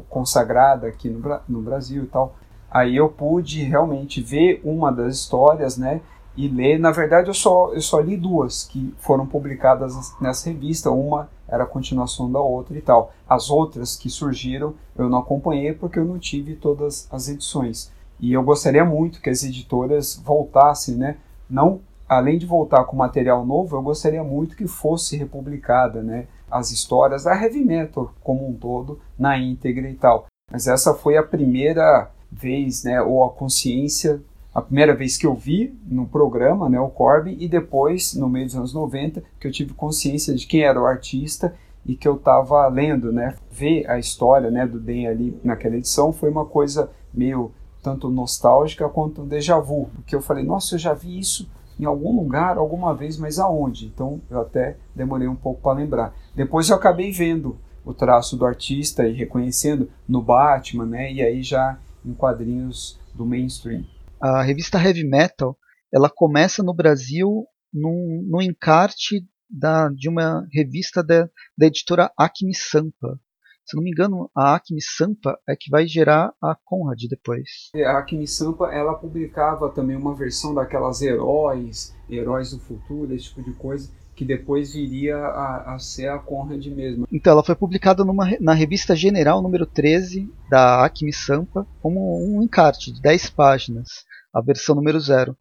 [0.08, 2.36] consagrada aqui no, no Brasil e tal.
[2.72, 6.00] Aí eu pude realmente ver uma das histórias, né,
[6.36, 6.78] e ler.
[6.78, 10.90] Na verdade, eu só, eu só li duas que foram publicadas nessa revista.
[10.90, 13.12] Uma era a continuação da outra e tal.
[13.28, 17.92] As outras que surgiram eu não acompanhei porque eu não tive todas as edições.
[18.18, 21.16] E eu gostaria muito que as editoras voltassem, né?
[21.50, 26.70] Não além de voltar com material novo, eu gostaria muito que fosse republicada, né, as
[26.70, 30.26] histórias da heavy metal como um todo na íntegra e tal.
[30.50, 34.22] Mas essa foi a primeira vez, né, ou a consciência,
[34.54, 38.46] a primeira vez que eu vi no programa, né, o Corbin, e depois, no meio
[38.46, 42.16] dos anos 90, que eu tive consciência de quem era o artista e que eu
[42.16, 46.90] estava lendo, né, ver a história, né, do Den ali naquela edição foi uma coisa
[47.12, 51.50] meio tanto nostálgica quanto um déjà vu, porque eu falei, nossa, eu já vi isso
[51.80, 53.86] em algum lugar, alguma vez, mas aonde?
[53.86, 56.14] Então eu até demorei um pouco para lembrar.
[56.34, 61.12] Depois eu acabei vendo o traço do artista e reconhecendo no Batman, né?
[61.12, 63.84] E aí já em quadrinhos do mainstream.
[64.20, 65.56] A revista Heavy Metal,
[65.92, 72.54] ela começa no Brasil num, num encarte da, de uma revista da, da editora Acme
[72.54, 73.18] Sampa,
[73.64, 77.70] se não me engano, a Acme Sampa é que vai gerar a Conrad depois.
[77.74, 83.42] A Acme Sampa, ela publicava também uma versão daquelas heróis, heróis do futuro, esse tipo
[83.42, 87.06] de coisa, que depois viria a, a ser a Conrad mesmo.
[87.10, 92.42] Então, ela foi publicada numa, na revista General número 13 da Acme Sampa como um
[92.42, 95.36] encarte de 10 páginas, a versão número 0.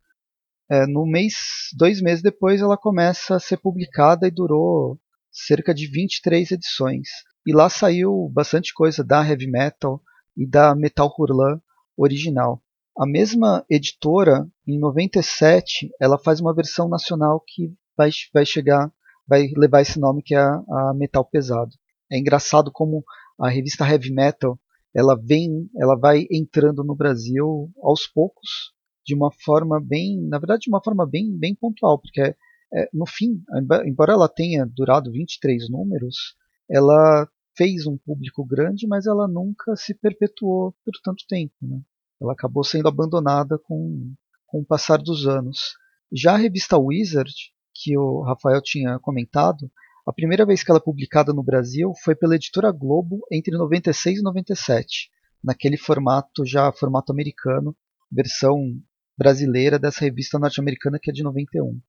[0.70, 1.36] É, no mês,
[1.78, 4.98] dois meses depois, ela começa a ser publicada e durou
[5.30, 7.10] cerca de 23 edições.
[7.46, 10.02] e lá saiu bastante coisa da heavy metal
[10.38, 11.60] e da metal hurlan
[11.98, 12.62] original.
[12.98, 18.92] A mesma editora, em 97, ela faz uma versão nacional que vai, vai chegar,
[19.28, 21.72] vai levar esse nome que é a, a Metal Pesado.
[22.12, 23.04] É engraçado como
[23.40, 24.60] a revista Heavy Metal
[24.94, 28.74] ela vem, ela vai entrando no Brasil aos poucos,
[29.06, 32.36] de uma forma bem, na verdade, de uma forma bem, bem pontual, porque é,
[32.74, 33.42] é, no fim,
[33.86, 36.36] embora ela tenha durado 23 números,
[36.70, 41.54] ela fez um público grande, mas ela nunca se perpetuou por tanto tempo.
[41.62, 41.82] Né?
[42.22, 44.14] Ela acabou sendo abandonada com,
[44.46, 45.74] com o passar dos anos.
[46.12, 47.34] Já a revista Wizard,
[47.82, 49.72] que o Rafael tinha comentado,
[50.08, 54.20] a primeira vez que ela é publicada no Brasil foi pela editora Globo entre 96
[54.20, 55.10] e 97,
[55.44, 57.76] naquele formato já formato americano,
[58.12, 58.80] versão
[59.18, 61.80] brasileira dessa revista norte-americana que é de 91.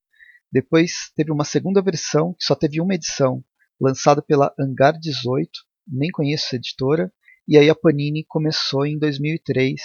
[0.51, 3.45] Depois teve uma segunda versão que só teve uma edição,
[3.81, 5.51] lançada pela Hangar 18,
[5.89, 7.13] nem conheço essa editora,
[7.47, 9.81] e aí a Panini começou em 2003,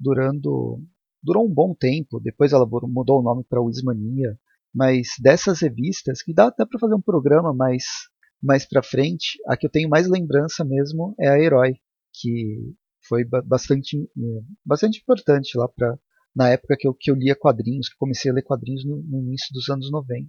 [0.00, 0.80] durando
[1.22, 2.20] durou um bom tempo.
[2.20, 4.38] Depois ela mudou o nome para Wismania,
[4.74, 7.84] mas dessas revistas que dá até para fazer um programa mais
[8.42, 11.76] mais para frente, a que eu tenho mais lembrança mesmo é a Herói,
[12.12, 12.74] que
[13.08, 14.08] foi bastante
[14.64, 15.96] bastante importante lá para
[16.36, 19.20] na época que eu, que eu lia quadrinhos, que comecei a ler quadrinhos no, no
[19.20, 20.28] início dos anos 90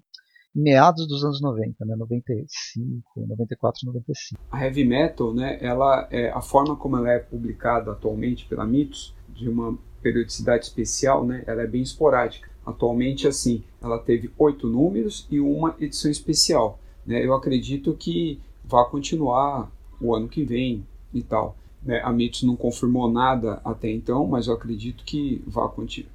[0.55, 4.41] meados dos anos 90, né, 95, 94, 95.
[4.49, 9.13] A heavy metal, né, ela é a forma como ela é publicada atualmente pela Mitos,
[9.27, 12.49] de uma periodicidade especial, né, ela é bem esporádica.
[12.65, 16.79] Atualmente, assim, ela teve oito números e uma edição especial.
[17.05, 17.23] Né?
[17.25, 21.55] Eu acredito que vai continuar o ano que vem e tal.
[21.83, 26.07] Né, a Mitos não confirmou nada até então, mas eu acredito que vai, continu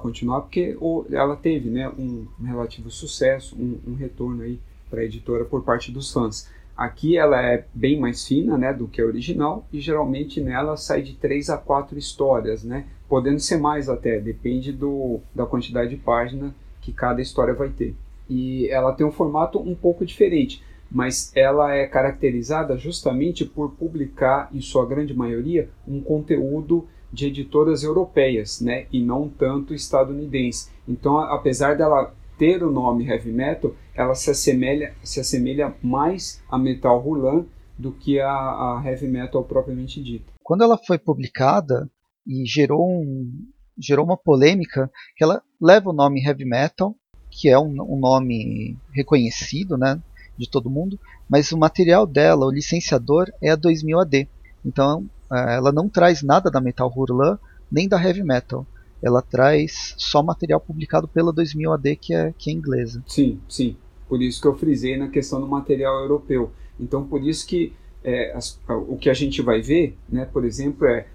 [0.00, 0.74] continuar porque
[1.10, 5.92] ela teve né, um, relativo sucesso, um, um retorno aí para a editora por parte
[5.92, 6.48] dos fãs.
[6.78, 11.02] Aqui ela é bem mais fina né, do que a original e geralmente nela sai
[11.02, 15.96] de três a quatro histórias, né, podendo ser mais até, depende do, da quantidade de
[15.96, 17.96] página que cada história vai ter.
[18.30, 24.48] E ela tem um formato um pouco diferente mas ela é caracterizada justamente por publicar,
[24.52, 30.70] em sua grande maioria, um conteúdo de editoras europeias, né, e não tanto estadunidense.
[30.86, 36.56] Então, apesar dela ter o nome heavy metal, ela se assemelha, se assemelha mais a
[36.56, 37.44] metal Hurlan
[37.76, 40.32] do que a, a heavy metal propriamente dita.
[40.42, 41.90] Quando ela foi publicada
[42.26, 43.30] e gerou, um,
[43.78, 46.94] gerou uma polêmica, que ela leva o nome heavy metal,
[47.30, 50.00] que é um, um nome reconhecido, né,
[50.36, 50.98] de todo mundo,
[51.28, 54.28] mas o material dela, o licenciador, é a 2000 AD.
[54.64, 57.38] Então é, ela não traz nada da Metal Hurlan
[57.70, 58.66] nem da Heavy Metal.
[59.02, 63.02] Ela traz só material publicado pela 2000 AD, que é, que é inglesa.
[63.06, 63.76] Sim, sim.
[64.08, 66.50] Por isso que eu frisei na questão do material europeu.
[66.80, 70.86] Então, por isso que é, as, o que a gente vai ver, né, por exemplo,
[70.86, 71.06] é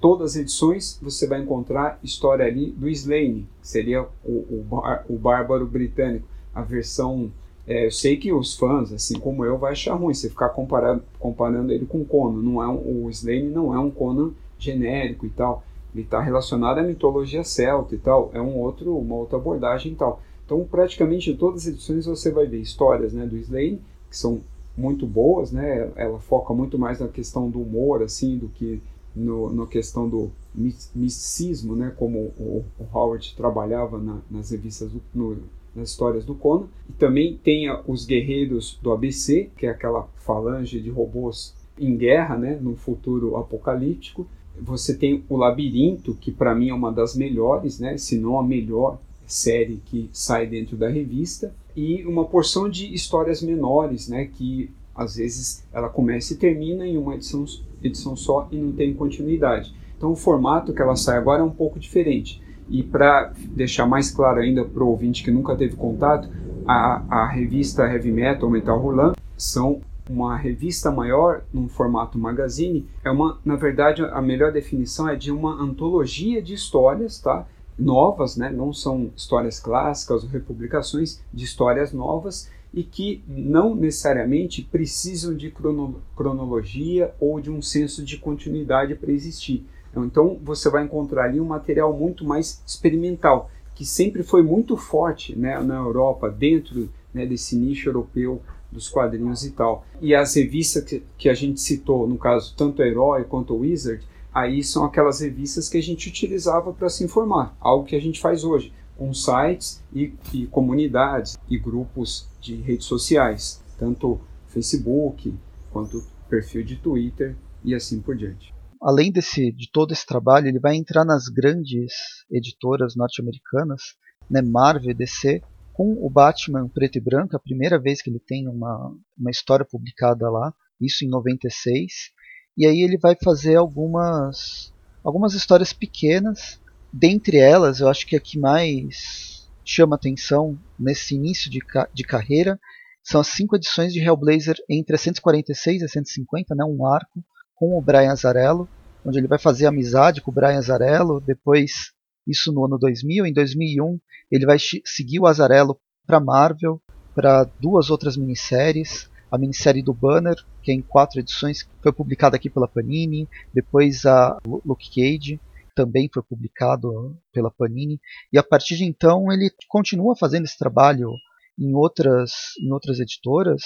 [0.00, 5.04] todas as edições você vai encontrar história ali do Slane, que seria o, o, bar,
[5.08, 7.30] o bárbaro britânico, a versão
[7.66, 11.04] é, eu sei que os fãs, assim como eu, vai achar ruim você ficar comparando,
[11.20, 12.42] comparando ele com o Conan.
[12.42, 15.62] Não é um, o Slane não é um Conan genérico e tal.
[15.94, 18.30] Ele está relacionado à mitologia celta e tal.
[18.32, 20.22] É um outro, uma outra abordagem e tal.
[20.44, 24.40] Então, praticamente em todas as edições você vai ver histórias né, do Slane, que são
[24.76, 25.90] muito boas, né?
[25.96, 28.80] Ela foca muito mais na questão do humor, assim, do que
[29.14, 31.92] no, na questão do misticismo, né?
[31.96, 35.38] Como o, o Howard trabalhava na, nas revistas do, no,
[35.74, 36.66] nas histórias do Conan.
[36.88, 42.36] E também tem os guerreiros do ABC, que é aquela falange de robôs em guerra,
[42.36, 44.26] né, no futuro apocalíptico.
[44.58, 48.42] Você tem o Labirinto, que para mim é uma das melhores, né, se não a
[48.42, 54.70] melhor série que sai dentro da revista, e uma porção de histórias menores, né, que
[54.94, 57.44] às vezes ela começa e termina em uma edição,
[57.82, 59.72] edição só e não tem continuidade.
[59.96, 62.42] Então o formato que ela sai agora é um pouco diferente.
[62.68, 66.28] E para deixar mais claro ainda para o ouvinte que nunca teve contato,
[66.66, 69.80] a, a revista Heavy Metal Metal Roland são
[70.10, 72.88] uma revista maior num formato magazine.
[73.04, 77.46] É uma, na verdade, a melhor definição é de uma antologia de histórias, tá?
[77.78, 78.50] Novas, né?
[78.50, 85.50] Não são histórias clássicas ou republicações de histórias novas e que não necessariamente precisam de
[85.50, 91.40] crono, cronologia ou de um senso de continuidade para existir então você vai encontrar ali
[91.40, 97.26] um material muito mais experimental, que sempre foi muito forte né, na Europa, dentro né,
[97.26, 99.84] desse nicho europeu dos quadrinhos e tal.
[100.00, 104.62] E as revistas que, que a gente citou, no caso, tanto Herói quanto Wizard, aí
[104.62, 108.44] são aquelas revistas que a gente utilizava para se informar, algo que a gente faz
[108.44, 115.34] hoje, com sites e, e comunidades e grupos de redes sociais, tanto Facebook
[115.72, 118.54] quanto perfil de Twitter e assim por diante.
[118.80, 121.92] Além desse, de todo esse trabalho, ele vai entrar nas grandes
[122.30, 123.82] editoras norte-americanas,
[124.30, 125.42] né, Marvel DC,
[125.80, 129.64] com o Batman preto e branco, a primeira vez que ele tem uma, uma história
[129.64, 132.10] publicada lá, isso em 96.
[132.54, 136.60] E aí ele vai fazer algumas, algumas histórias pequenas,
[136.92, 141.60] dentre elas, eu acho que a que mais chama atenção nesse início de,
[141.94, 142.60] de carreira
[143.02, 147.24] são as cinco edições de Hellblazer entre a 146 e a 150, né, um arco
[147.54, 148.68] com o Brian Azarello,
[149.02, 151.94] onde ele vai fazer amizade com o Brian Azarello, depois
[152.26, 153.26] isso no ano 2000.
[153.26, 153.98] Em 2001,
[154.30, 156.80] ele vai seguir o Azarello para Marvel,
[157.14, 159.10] para duas outras minisséries.
[159.30, 163.28] A minissérie do Banner, que é em quatro edições, foi publicada aqui pela Panini.
[163.54, 165.40] Depois a Luke Cage,
[165.74, 168.00] também foi publicado pela Panini.
[168.32, 171.12] E a partir de então, ele continua fazendo esse trabalho
[171.58, 173.62] em outras, em outras editoras,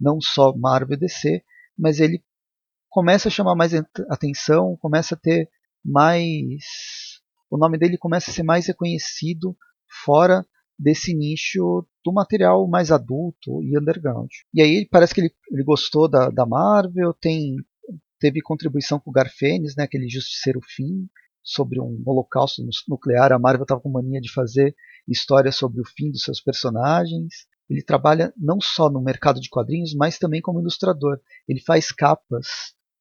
[0.00, 1.42] não só Marvel e DC,
[1.78, 2.22] mas ele
[2.88, 3.72] começa a chamar mais
[4.08, 5.48] atenção, começa a ter
[5.84, 6.62] mais
[7.52, 9.54] o nome dele começa a ser mais reconhecido
[10.04, 10.42] fora
[10.78, 14.30] desse nicho do material mais adulto e underground.
[14.54, 17.56] E aí parece que ele, ele gostou da, da Marvel, tem
[18.18, 21.08] teve contribuição com o Garfênis, né, aquele Justiceiro Fim,
[21.42, 23.32] sobre um holocausto nuclear.
[23.32, 24.74] A Marvel estava com mania de fazer
[25.06, 27.46] histórias sobre o fim dos seus personagens.
[27.68, 31.18] Ele trabalha não só no mercado de quadrinhos, mas também como ilustrador.
[31.46, 32.46] Ele faz capas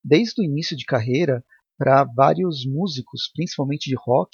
[0.03, 1.41] desde o início de carreira
[1.81, 4.29] para vários músicos, principalmente de rock,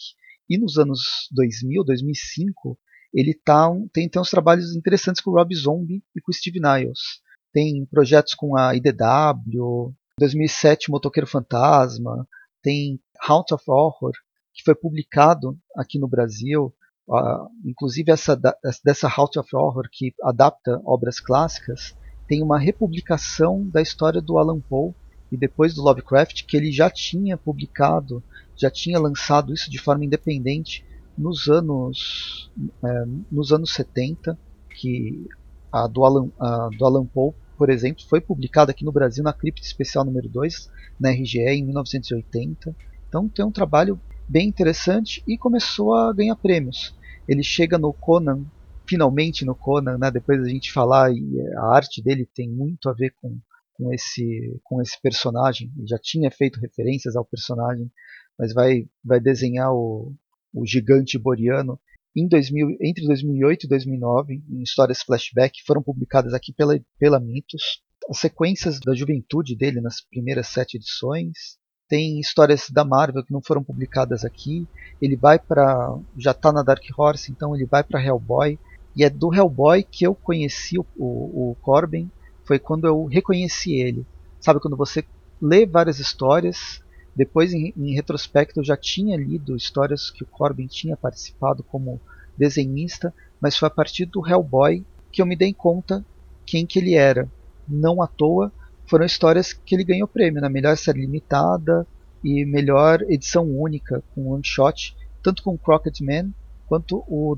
[0.50, 1.00] e nos anos
[1.32, 2.78] 2000, 2005,
[3.14, 6.60] ele tá, tem, tem uns trabalhos interessantes com o Rob Zombie e com o Steve
[6.60, 7.22] Niles.
[7.54, 12.28] Tem projetos com a IDW, 2007 Motoqueiro Fantasma,
[12.62, 14.12] tem Hound of Horror,
[14.54, 16.76] que foi publicado aqui no Brasil,
[17.08, 18.38] uh, inclusive essa
[18.84, 21.96] dessa Hound of Horror que adapta obras clássicas,
[22.28, 24.94] tem uma republicação da história do Alan Poe
[25.32, 28.24] e depois do Lovecraft, que ele já tinha publicado,
[28.56, 30.86] já tinha lançado isso de forma independente
[31.18, 32.52] nos anos,
[32.84, 34.38] é, nos anos 70,
[34.70, 35.28] que
[35.72, 39.34] a do, Alan, a do Alan Poe, por exemplo, foi publicada aqui no Brasil na
[39.34, 42.76] Cripta Especial número 2, na RGE, em 1980.
[43.10, 46.96] Então tem um trabalho bem interessante e começou a ganhar prêmios.
[47.28, 48.46] Ele chega no Conan,
[48.88, 52.94] finalmente no Conan, né, depois da gente falar, e a arte dele tem muito a
[52.94, 53.38] ver com
[53.78, 55.72] com esse com esse personagem.
[55.86, 57.92] Já tinha feito referências ao personagem,
[58.38, 60.14] mas vai vai desenhar o,
[60.54, 61.80] o gigante boreano
[62.18, 67.84] em 2000, entre 2008 e 2009, em histórias flashback, foram publicadas aqui pela, pela Mitos.
[68.10, 71.60] As sequências da juventude dele nas primeiras sete edições.
[71.88, 74.68] Tem histórias da Marvel que não foram publicadas aqui.
[75.00, 75.96] Ele vai para.
[76.18, 78.58] Já está na Dark Horse, então ele vai para Hellboy.
[78.96, 82.10] E é do Hellboy que eu conheci o, o, o Corbin
[82.48, 84.06] foi quando eu reconheci ele.
[84.40, 85.04] Sabe, quando você
[85.42, 86.82] lê várias histórias,
[87.14, 92.00] depois em, em retrospecto eu já tinha lido histórias que o Corbin tinha participado como
[92.38, 96.06] desenhista, mas foi a partir do Hellboy que eu me dei conta
[96.46, 97.30] quem que ele era.
[97.68, 98.52] Não à toa
[98.86, 101.86] foram histórias que ele ganhou prêmio na melhor série limitada
[102.24, 106.32] e melhor edição única com one shot, tanto com Crockett Man
[106.68, 107.36] quanto o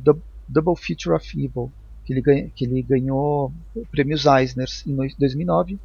[0.47, 1.71] Double Feature of Evil,
[2.09, 3.53] que ele, ganha, que ele ganhou
[3.91, 5.77] prêmios Eisner em 2009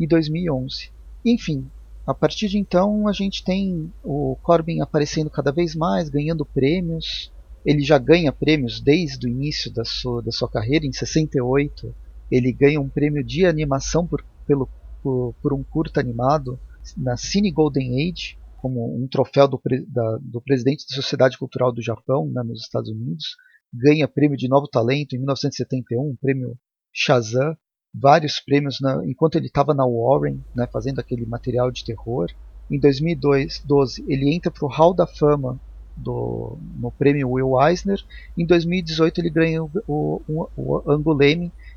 [0.00, 0.90] e 2011.
[1.22, 1.66] Enfim,
[2.06, 7.30] a partir de então a gente tem o Corbin aparecendo cada vez mais, ganhando prêmios.
[7.66, 11.94] Ele já ganha prêmios desde o início da sua, da sua carreira, em 68.
[12.30, 14.66] Ele ganha um prêmio de animação por, pelo,
[15.02, 16.58] por, por um curta animado
[16.96, 21.82] na Cine Golden Age, como um troféu do, da, do presidente da Sociedade Cultural do
[21.82, 23.36] Japão, né, nos Estados Unidos
[23.72, 26.56] ganha prêmio de novo talento em 1971, prêmio
[26.92, 27.56] Shazam,
[27.94, 32.30] vários prêmios na, enquanto ele estava na Warren, né, fazendo aquele material de terror.
[32.70, 35.58] Em 2012 ele entra para o Hall da Fama
[35.96, 37.98] do, no prêmio Will Eisner.
[38.36, 41.18] Em 2018 ele ganha o, o, o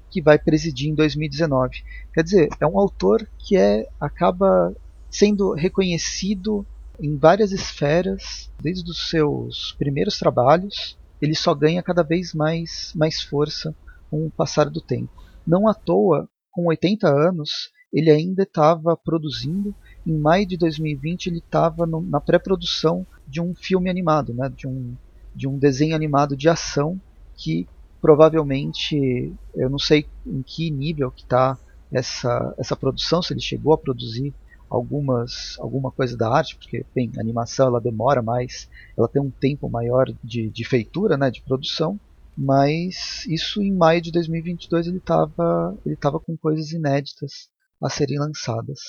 [0.09, 1.84] que vai presidir em 2019.
[2.13, 4.76] Quer dizer, é um autor que é, acaba
[5.09, 6.66] sendo reconhecido
[6.99, 13.22] em várias esferas, desde os seus primeiros trabalhos ele só ganha cada vez mais, mais
[13.22, 13.76] força
[14.09, 15.11] com o passar do tempo.
[15.45, 19.74] Não à toa, com 80 anos, ele ainda estava produzindo.
[20.05, 24.95] Em maio de 2020, ele estava na pré-produção de um filme animado, né, de, um,
[25.36, 26.99] de um desenho animado de ação
[27.36, 27.67] que
[28.01, 31.57] provavelmente, eu não sei em que nível que está
[31.91, 34.34] essa, essa produção, se ele chegou a produzir
[34.72, 39.30] algumas alguma coisa da arte, porque bem, a animação ela demora mais, ela tem um
[39.30, 41.99] tempo maior de, de feitura, né, de produção,
[42.38, 47.49] mas isso em maio de 2022 ele estava ele tava com coisas inéditas
[47.84, 48.80] a serem lançadas.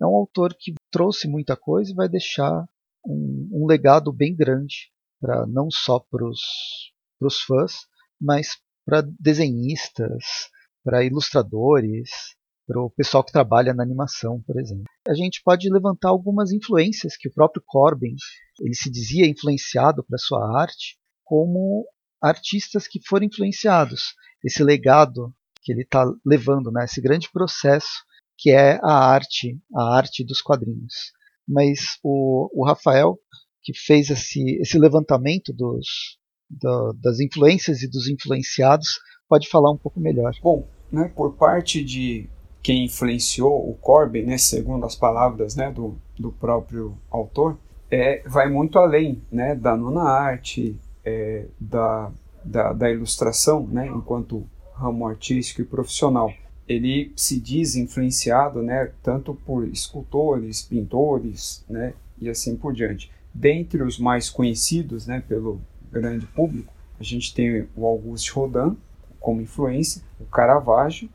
[0.00, 2.68] é um autor que trouxe muita coisa e vai deixar
[3.06, 7.86] um, um legado bem grande para não só para os fãs,
[8.20, 10.50] mas para desenhistas,
[10.84, 12.34] para ilustradores,
[12.70, 14.84] para o pessoal que trabalha na animação, por exemplo.
[15.08, 18.14] A gente pode levantar algumas influências que o próprio Corbin
[18.60, 21.84] ele se dizia influenciado para sua arte, como
[22.22, 24.14] artistas que foram influenciados.
[24.44, 28.04] Esse legado que ele está levando, né, esse grande processo
[28.38, 31.12] que é a arte, a arte dos quadrinhos.
[31.46, 33.18] Mas o, o Rafael,
[33.64, 36.18] que fez esse, esse levantamento dos,
[36.48, 40.32] do, das influências e dos influenciados, pode falar um pouco melhor.
[40.40, 42.30] Bom, né, por parte de
[42.62, 47.56] quem influenciou o Corbin, né, segundo as palavras né, do, do próprio autor,
[47.90, 52.10] é, vai muito além né, da nona arte, é, da,
[52.44, 56.32] da, da, ilustração, né, enquanto ramo artístico e profissional.
[56.68, 63.10] Ele se diz influenciado né, tanto por escultores, pintores né, e assim por diante.
[63.32, 68.76] Dentre os mais conhecidos né, pelo grande público, a gente tem o Auguste Rodin
[69.18, 71.08] como influência, o Caravaggio,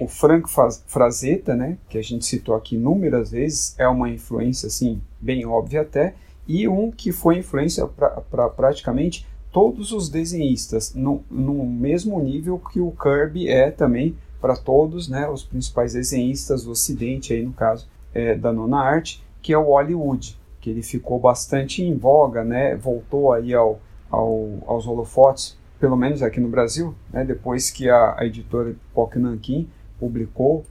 [0.00, 0.48] o Frank
[0.86, 5.82] Frazetta, né, que a gente citou aqui inúmeras vezes, é uma influência assim bem óbvia
[5.82, 6.14] até,
[6.46, 12.60] e um que foi influência para pra praticamente todos os desenhistas, no, no mesmo nível
[12.72, 17.52] que o Kirby é também para todos né, os principais desenhistas do Ocidente, aí no
[17.52, 22.44] caso é, da nona arte, que é o Hollywood, que ele ficou bastante em voga,
[22.44, 23.80] né, voltou aí ao,
[24.10, 29.16] ao, aos holofotes, pelo menos aqui no Brasil, né, depois que a, a editora Poc
[29.16, 29.68] Nankin
[29.98, 30.64] publicou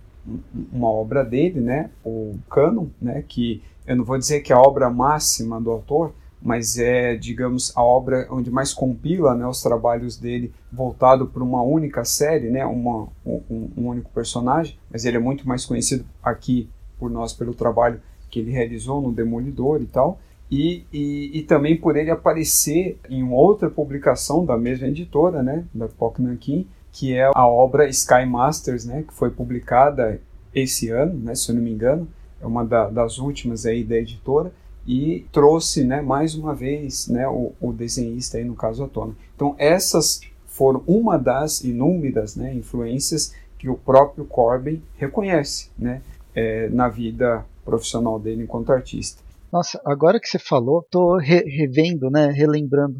[0.71, 4.59] uma obra dele, né, o Canon, né, que eu não vou dizer que é a
[4.59, 10.17] obra máxima do autor, mas é, digamos, a obra onde mais compila né, os trabalhos
[10.17, 15.19] dele voltado para uma única série, né, uma, um, um, único personagem, mas ele é
[15.19, 16.69] muito mais conhecido aqui
[16.99, 20.19] por nós pelo trabalho que ele realizou no Demolidor e tal,
[20.49, 25.88] e, e, e também por ele aparecer em outra publicação da mesma editora, né, da
[25.88, 26.67] Poc Nankin,
[26.97, 30.19] que é a obra Sky Masters, né, que foi publicada
[30.51, 32.07] esse ano, né, se eu não me engano,
[32.41, 34.51] é uma da, das últimas aí da editora,
[34.87, 39.13] e trouxe né, mais uma vez né, o, o desenhista, aí, no caso, à tona.
[39.35, 46.01] Então, essas foram uma das inúmeras né, influências que o próprio Corbin reconhece né,
[46.33, 49.21] é, na vida profissional dele enquanto artista.
[49.53, 52.99] Nossa, agora que você falou, estou re revendo, né, relembrando.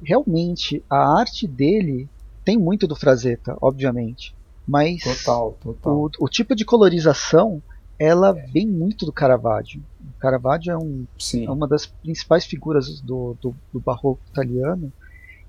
[0.00, 2.08] Realmente, a arte dele
[2.46, 4.32] tem muito do Frazetta, obviamente.
[4.66, 5.96] Mas total, total.
[5.96, 7.60] O, o tipo de colorização,
[7.98, 9.82] ela vem muito do Caravaggio.
[10.00, 11.06] O Caravaggio é, um,
[11.44, 14.92] é uma das principais figuras do, do, do, barroco italiano.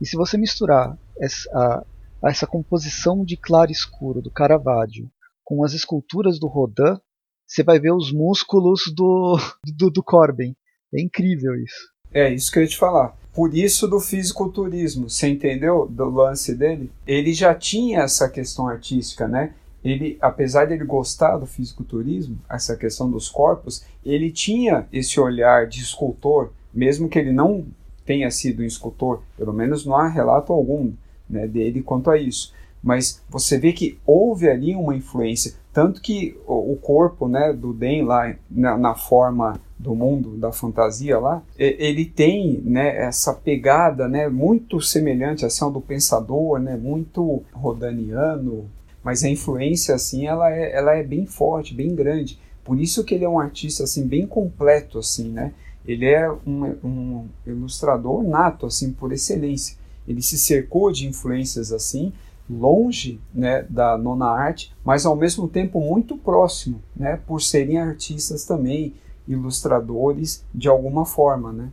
[0.01, 1.85] E se você misturar essa,
[2.23, 5.09] a, essa composição de claro escuro do Caravaggio
[5.43, 6.99] com as esculturas do Rodin,
[7.45, 9.37] você vai ver os músculos do,
[9.77, 10.55] do, do Corbin.
[10.93, 11.91] É incrível isso.
[12.11, 13.15] É isso que eu ia te falar.
[13.37, 16.91] Por isso do fisiculturismo, você entendeu do lance dele?
[17.05, 19.53] Ele já tinha essa questão artística, né?
[19.83, 25.67] Ele, apesar de ele gostar do fisiculturismo, essa questão dos corpos, ele tinha esse olhar
[25.67, 27.63] de escultor, mesmo que ele não
[28.03, 30.91] tenha sido um escultor, pelo menos não há relato algum
[31.29, 32.51] né, dele quanto a isso.
[32.81, 38.03] Mas você vê que houve ali uma influência, tanto que o, corpo né, do Den
[38.03, 44.27] lá na, na forma do mundo da fantasia lá, ele tem né, essa pegada né,
[44.27, 48.65] muito semelhante assim, ao do pensador, né, muito rodaniano,
[49.03, 52.39] mas a influência assim ela é, ela é bem forte, bem grande.
[52.63, 55.53] Por isso que ele é um artista assim bem completo assim, né?
[55.85, 59.77] Ele é um, um ilustrador nato assim por excelência.
[60.05, 62.11] Ele se cercou de influências assim,
[62.49, 68.43] longe né, da nona arte, mas ao mesmo tempo muito próximo, né, por serem artistas
[68.43, 68.93] também
[69.27, 71.69] ilustradores de alguma forma, né?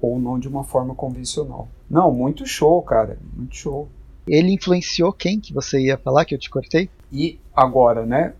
[0.00, 1.68] Ou não de uma forma convencional.
[1.88, 3.88] Não, muito show, cara, muito show.
[4.26, 6.88] Ele influenciou quem que você ia falar que eu te cortei?
[7.12, 8.34] E agora, né,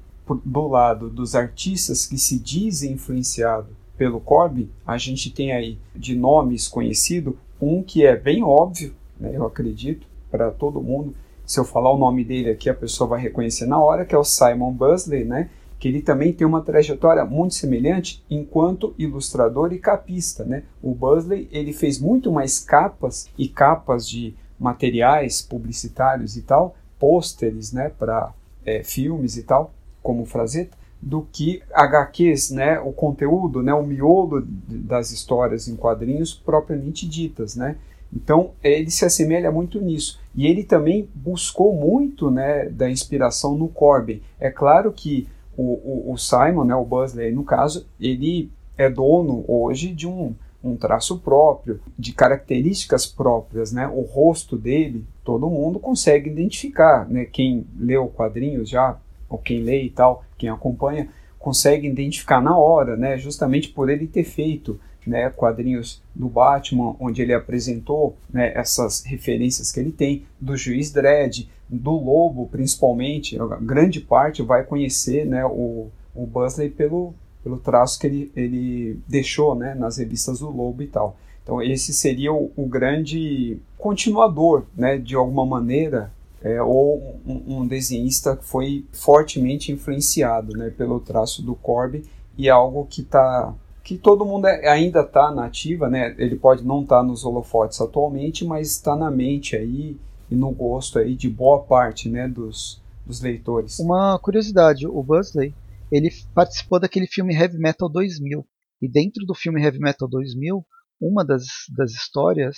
[0.44, 6.16] do lado dos artistas que se dizem influenciados pelo Corbin, a gente tem aí de
[6.16, 11.14] nomes conhecido um que é bem óbvio, né, eu acredito, para todo mundo.
[11.46, 14.18] Se eu falar o nome dele aqui, a pessoa vai reconhecer na hora, que é
[14.18, 15.50] o Simon Busley, né?
[15.84, 20.62] Que ele também tem uma trajetória muito semelhante enquanto ilustrador e capista, né?
[20.82, 27.70] O Busley ele fez muito mais capas e capas de materiais publicitários e tal, pôsteres,
[27.70, 28.32] né, para
[28.64, 34.42] é, filmes e tal, como Frazetta, do que HQs, né, o conteúdo, né, o miolo
[34.42, 37.76] das histórias em quadrinhos propriamente ditas, né?
[38.10, 43.68] Então ele se assemelha muito nisso e ele também buscou muito, né, da inspiração no
[43.68, 44.22] Corbin.
[44.40, 49.44] É claro que o, o, o Simon, né, o Buzzley no caso, ele é dono
[49.46, 53.86] hoje de um, um traço próprio, de características próprias, né?
[53.86, 57.26] O rosto dele, todo mundo consegue identificar, né?
[57.26, 58.98] Quem leu quadrinhos já,
[59.28, 63.18] ou quem lê e tal, quem acompanha, consegue identificar na hora, né?
[63.18, 69.70] Justamente por ele ter feito né, quadrinhos do Batman, onde ele apresentou né, essas referências
[69.70, 75.88] que ele tem, do Juiz Dredd, do Lobo, principalmente, grande parte vai conhecer né, o,
[76.14, 80.86] o Buzzley pelo, pelo traço que ele, ele deixou né, nas revistas do Lobo e
[80.86, 81.16] tal.
[81.42, 86.10] Então esse seria o, o grande continuador, né, de alguma maneira,
[86.42, 92.04] é, ou um, um, desenhista que foi fortemente influenciado né, pelo traço do Corby
[92.36, 96.14] e algo que está que todo mundo é, ainda está na ativa, né?
[96.16, 99.96] Ele pode não estar tá nos holofotes atualmente, mas está na mente aí
[100.30, 103.78] e no gosto aí de boa parte, né, dos, dos leitores.
[103.78, 105.54] Uma curiosidade, o Buzzley,
[105.92, 108.44] ele participou daquele filme Heavy Metal 2000.
[108.80, 110.64] E dentro do filme Heavy Metal 2000,
[110.98, 111.44] uma das,
[111.76, 112.56] das histórias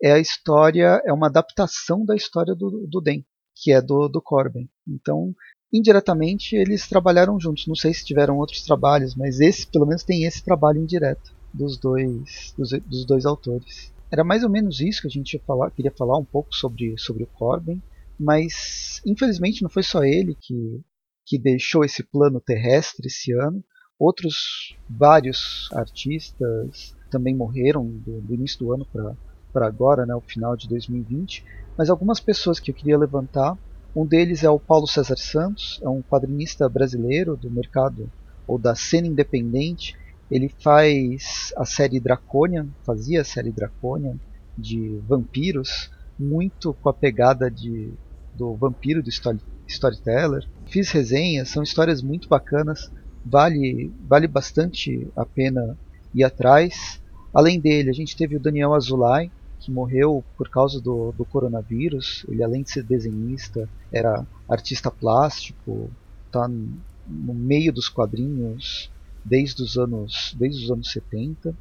[0.00, 3.24] é a história, é uma adaptação da história do, do Den,
[3.56, 4.68] que é do, do Corbin.
[4.88, 5.34] Então,
[5.72, 7.66] indiretamente eles trabalharam juntos.
[7.66, 11.78] Não sei se tiveram outros trabalhos, mas esse, pelo menos, tem esse trabalho indireto dos
[11.78, 13.92] dois, dos, dos dois autores.
[14.10, 17.22] Era mais ou menos isso que a gente falar, queria falar um pouco sobre, sobre
[17.22, 17.80] o Corbin,
[18.18, 20.80] mas infelizmente não foi só ele que,
[21.24, 23.64] que deixou esse plano terrestre esse ano.
[23.98, 28.86] Outros vários artistas também morreram do, do início do ano
[29.52, 31.44] para agora, né, o final de 2020.
[31.76, 33.56] Mas algumas pessoas que eu queria levantar
[33.94, 38.10] um deles é o Paulo César Santos, é um quadrinista brasileiro do mercado
[38.46, 39.96] ou da cena independente.
[40.30, 44.16] Ele faz a série Draconian, fazia a série Draconian
[44.56, 47.92] de vampiros, muito com a pegada de,
[48.34, 50.46] do vampiro do story, Storyteller.
[50.66, 52.90] Fiz resenhas, são histórias muito bacanas,
[53.24, 55.76] vale, vale bastante a pena
[56.14, 57.00] ir atrás.
[57.34, 59.30] Além dele, a gente teve o Daniel Azulay,
[59.60, 62.24] que morreu por causa do, do coronavírus.
[62.28, 65.90] Ele, além de ser desenhista, era artista plástico,
[66.26, 68.90] está no meio dos quadrinhos
[69.24, 71.54] desde os anos, desde os anos 70,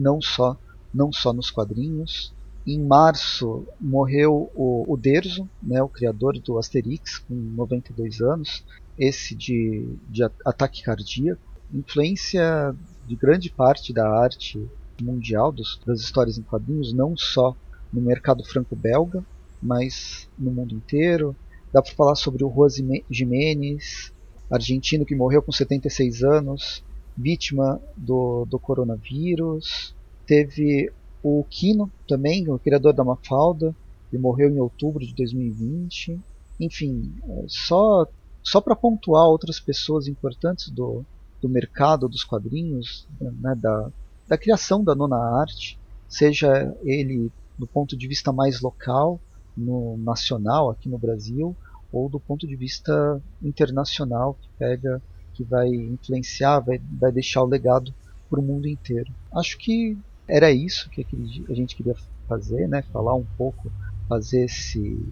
[0.00, 0.56] não só,
[0.92, 2.32] não só nos quadrinhos.
[2.66, 8.64] Em março morreu o, o Derzo, né, o criador do Asterix, com 92 anos,
[8.98, 11.40] esse de, de ataque cardíaco.
[11.72, 12.74] Influência
[13.06, 14.58] de grande parte da arte
[15.02, 17.56] mundial dos, das histórias em quadrinhos, não só
[17.92, 19.24] no mercado franco-belga,
[19.62, 21.34] mas no mundo inteiro.
[21.72, 22.68] Dá para falar sobre o Juan
[23.10, 24.12] Jiménez,
[24.50, 26.82] argentino que morreu com 76 anos,
[27.16, 29.94] vítima do, do coronavírus.
[30.26, 30.90] Teve
[31.22, 33.74] o Kino também, o criador da Mafalda,
[34.10, 36.18] que morreu em outubro de 2020.
[36.60, 38.06] Enfim, é, só,
[38.42, 41.04] só para pontuar outras pessoas importantes do,
[41.40, 43.90] do mercado dos quadrinhos, né, da,
[44.28, 49.20] da criação da nona arte, seja ele do ponto de vista mais local,
[49.56, 51.56] no nacional aqui no Brasil,
[51.90, 55.02] ou do ponto de vista internacional que pega,
[55.34, 57.92] que vai influenciar, vai, vai deixar o legado
[58.30, 59.12] para o mundo inteiro.
[59.34, 59.96] Acho que
[60.28, 61.06] era isso que
[61.48, 61.94] a gente queria
[62.28, 62.82] fazer, né?
[62.92, 63.72] Falar um pouco,
[64.08, 65.08] fazer esse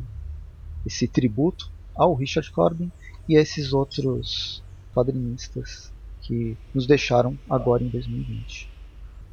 [0.85, 2.93] esse tributo ao Richard Corbin
[3.29, 4.63] e a esses outros
[4.95, 8.76] quadrinistas que nos deixaram agora em 2020.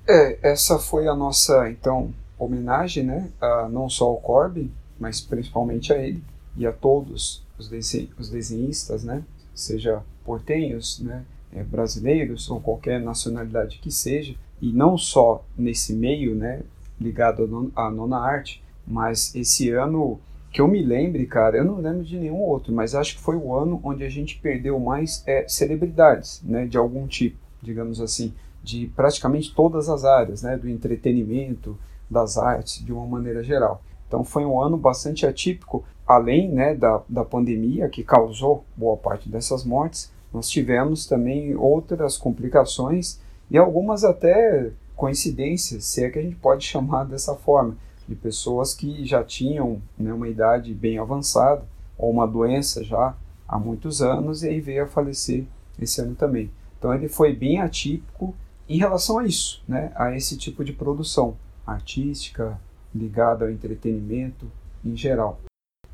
[0.08, 3.30] É, essa foi a nossa, então, homenagem, né?
[3.39, 6.22] A, não só ao Corbin, mas principalmente a ele
[6.58, 7.72] e a todos os,
[8.20, 9.24] os desenhistas, né?
[9.56, 11.24] Seja portenhos, né?
[11.54, 16.62] É, brasileiros ou qualquer nacionalidade que seja, e não só nesse meio, né?
[16.99, 20.20] Ligado à nona arte, mas esse ano
[20.51, 23.36] que eu me lembre, cara, eu não lembro de nenhum outro, mas acho que foi
[23.36, 26.66] o ano onde a gente perdeu mais é, celebridades, né?
[26.66, 28.34] De algum tipo, digamos assim
[28.64, 31.78] de praticamente todas as áreas, né, do entretenimento,
[32.09, 33.84] das artes, de uma maneira geral.
[34.07, 39.28] Então foi um ano bastante atípico, além né, da, da pandemia que causou boa parte
[39.28, 43.20] dessas mortes, nós tivemos também outras complicações
[43.51, 47.76] e algumas até coincidências, se é que a gente pode chamar dessa forma,
[48.07, 51.64] de pessoas que já tinham né, uma idade bem avançada
[51.97, 53.16] ou uma doença já
[53.47, 55.45] há muitos anos e aí veio a falecer
[55.80, 56.49] esse ano também.
[56.78, 58.36] Então ele foi bem atípico
[58.68, 61.36] em relação a isso, né, a esse tipo de produção
[61.66, 62.59] artística
[62.93, 64.49] ligada ao entretenimento
[64.84, 65.39] em geral.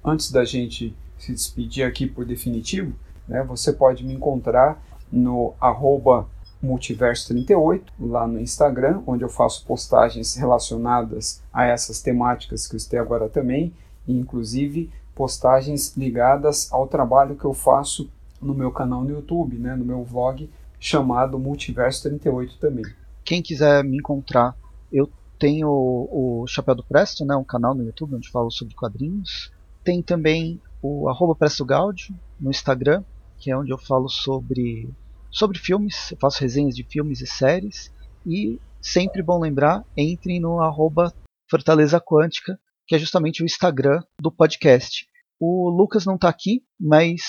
[0.03, 2.93] Antes da gente se despedir aqui por definitivo,
[3.27, 6.27] né, você pode me encontrar no arroba
[6.63, 12.99] multiverso38 lá no Instagram, onde eu faço postagens relacionadas a essas temáticas que eu estou
[12.99, 13.73] agora também,
[14.07, 18.09] e inclusive postagens ligadas ao trabalho que eu faço
[18.41, 20.49] no meu canal no YouTube, né, no meu vlog
[20.79, 22.85] chamado Multiverso 38 também.
[23.23, 24.55] Quem quiser me encontrar,
[24.91, 29.51] eu tenho o, Chapéu do Presto, né, um canal no YouTube onde falo sobre quadrinhos.
[29.83, 33.03] Tem também o arroba Presto Gaudio no Instagram,
[33.37, 34.89] que é onde eu falo sobre,
[35.31, 37.91] sobre filmes, eu faço resenhas de filmes e séries.
[38.25, 41.13] E sempre bom lembrar, entrem no arroba
[41.49, 45.07] Fortaleza Quântica, que é justamente o Instagram do podcast.
[45.39, 47.21] O Lucas não está aqui, mas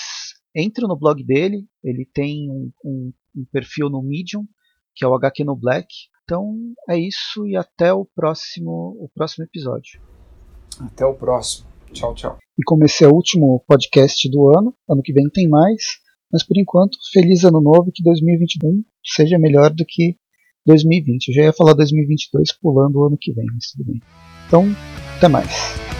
[0.55, 4.45] entre no blog dele, ele tem um, um, um perfil no Medium,
[4.95, 5.87] que é o HQ no Black.
[6.23, 6.55] Então
[6.89, 10.01] é isso e até o próximo, o próximo episódio.
[10.79, 11.67] Até o próximo.
[11.91, 12.37] Tchau, tchau.
[12.57, 15.81] E como esse é o último podcast do ano, ano que vem tem mais.
[16.31, 20.15] Mas por enquanto, feliz ano novo e que 2021 seja melhor do que
[20.65, 21.27] 2020.
[21.27, 24.01] Eu já ia falar 2022 pulando o ano que vem, mas tudo bem.
[24.47, 24.65] Então,
[25.17, 25.90] até mais.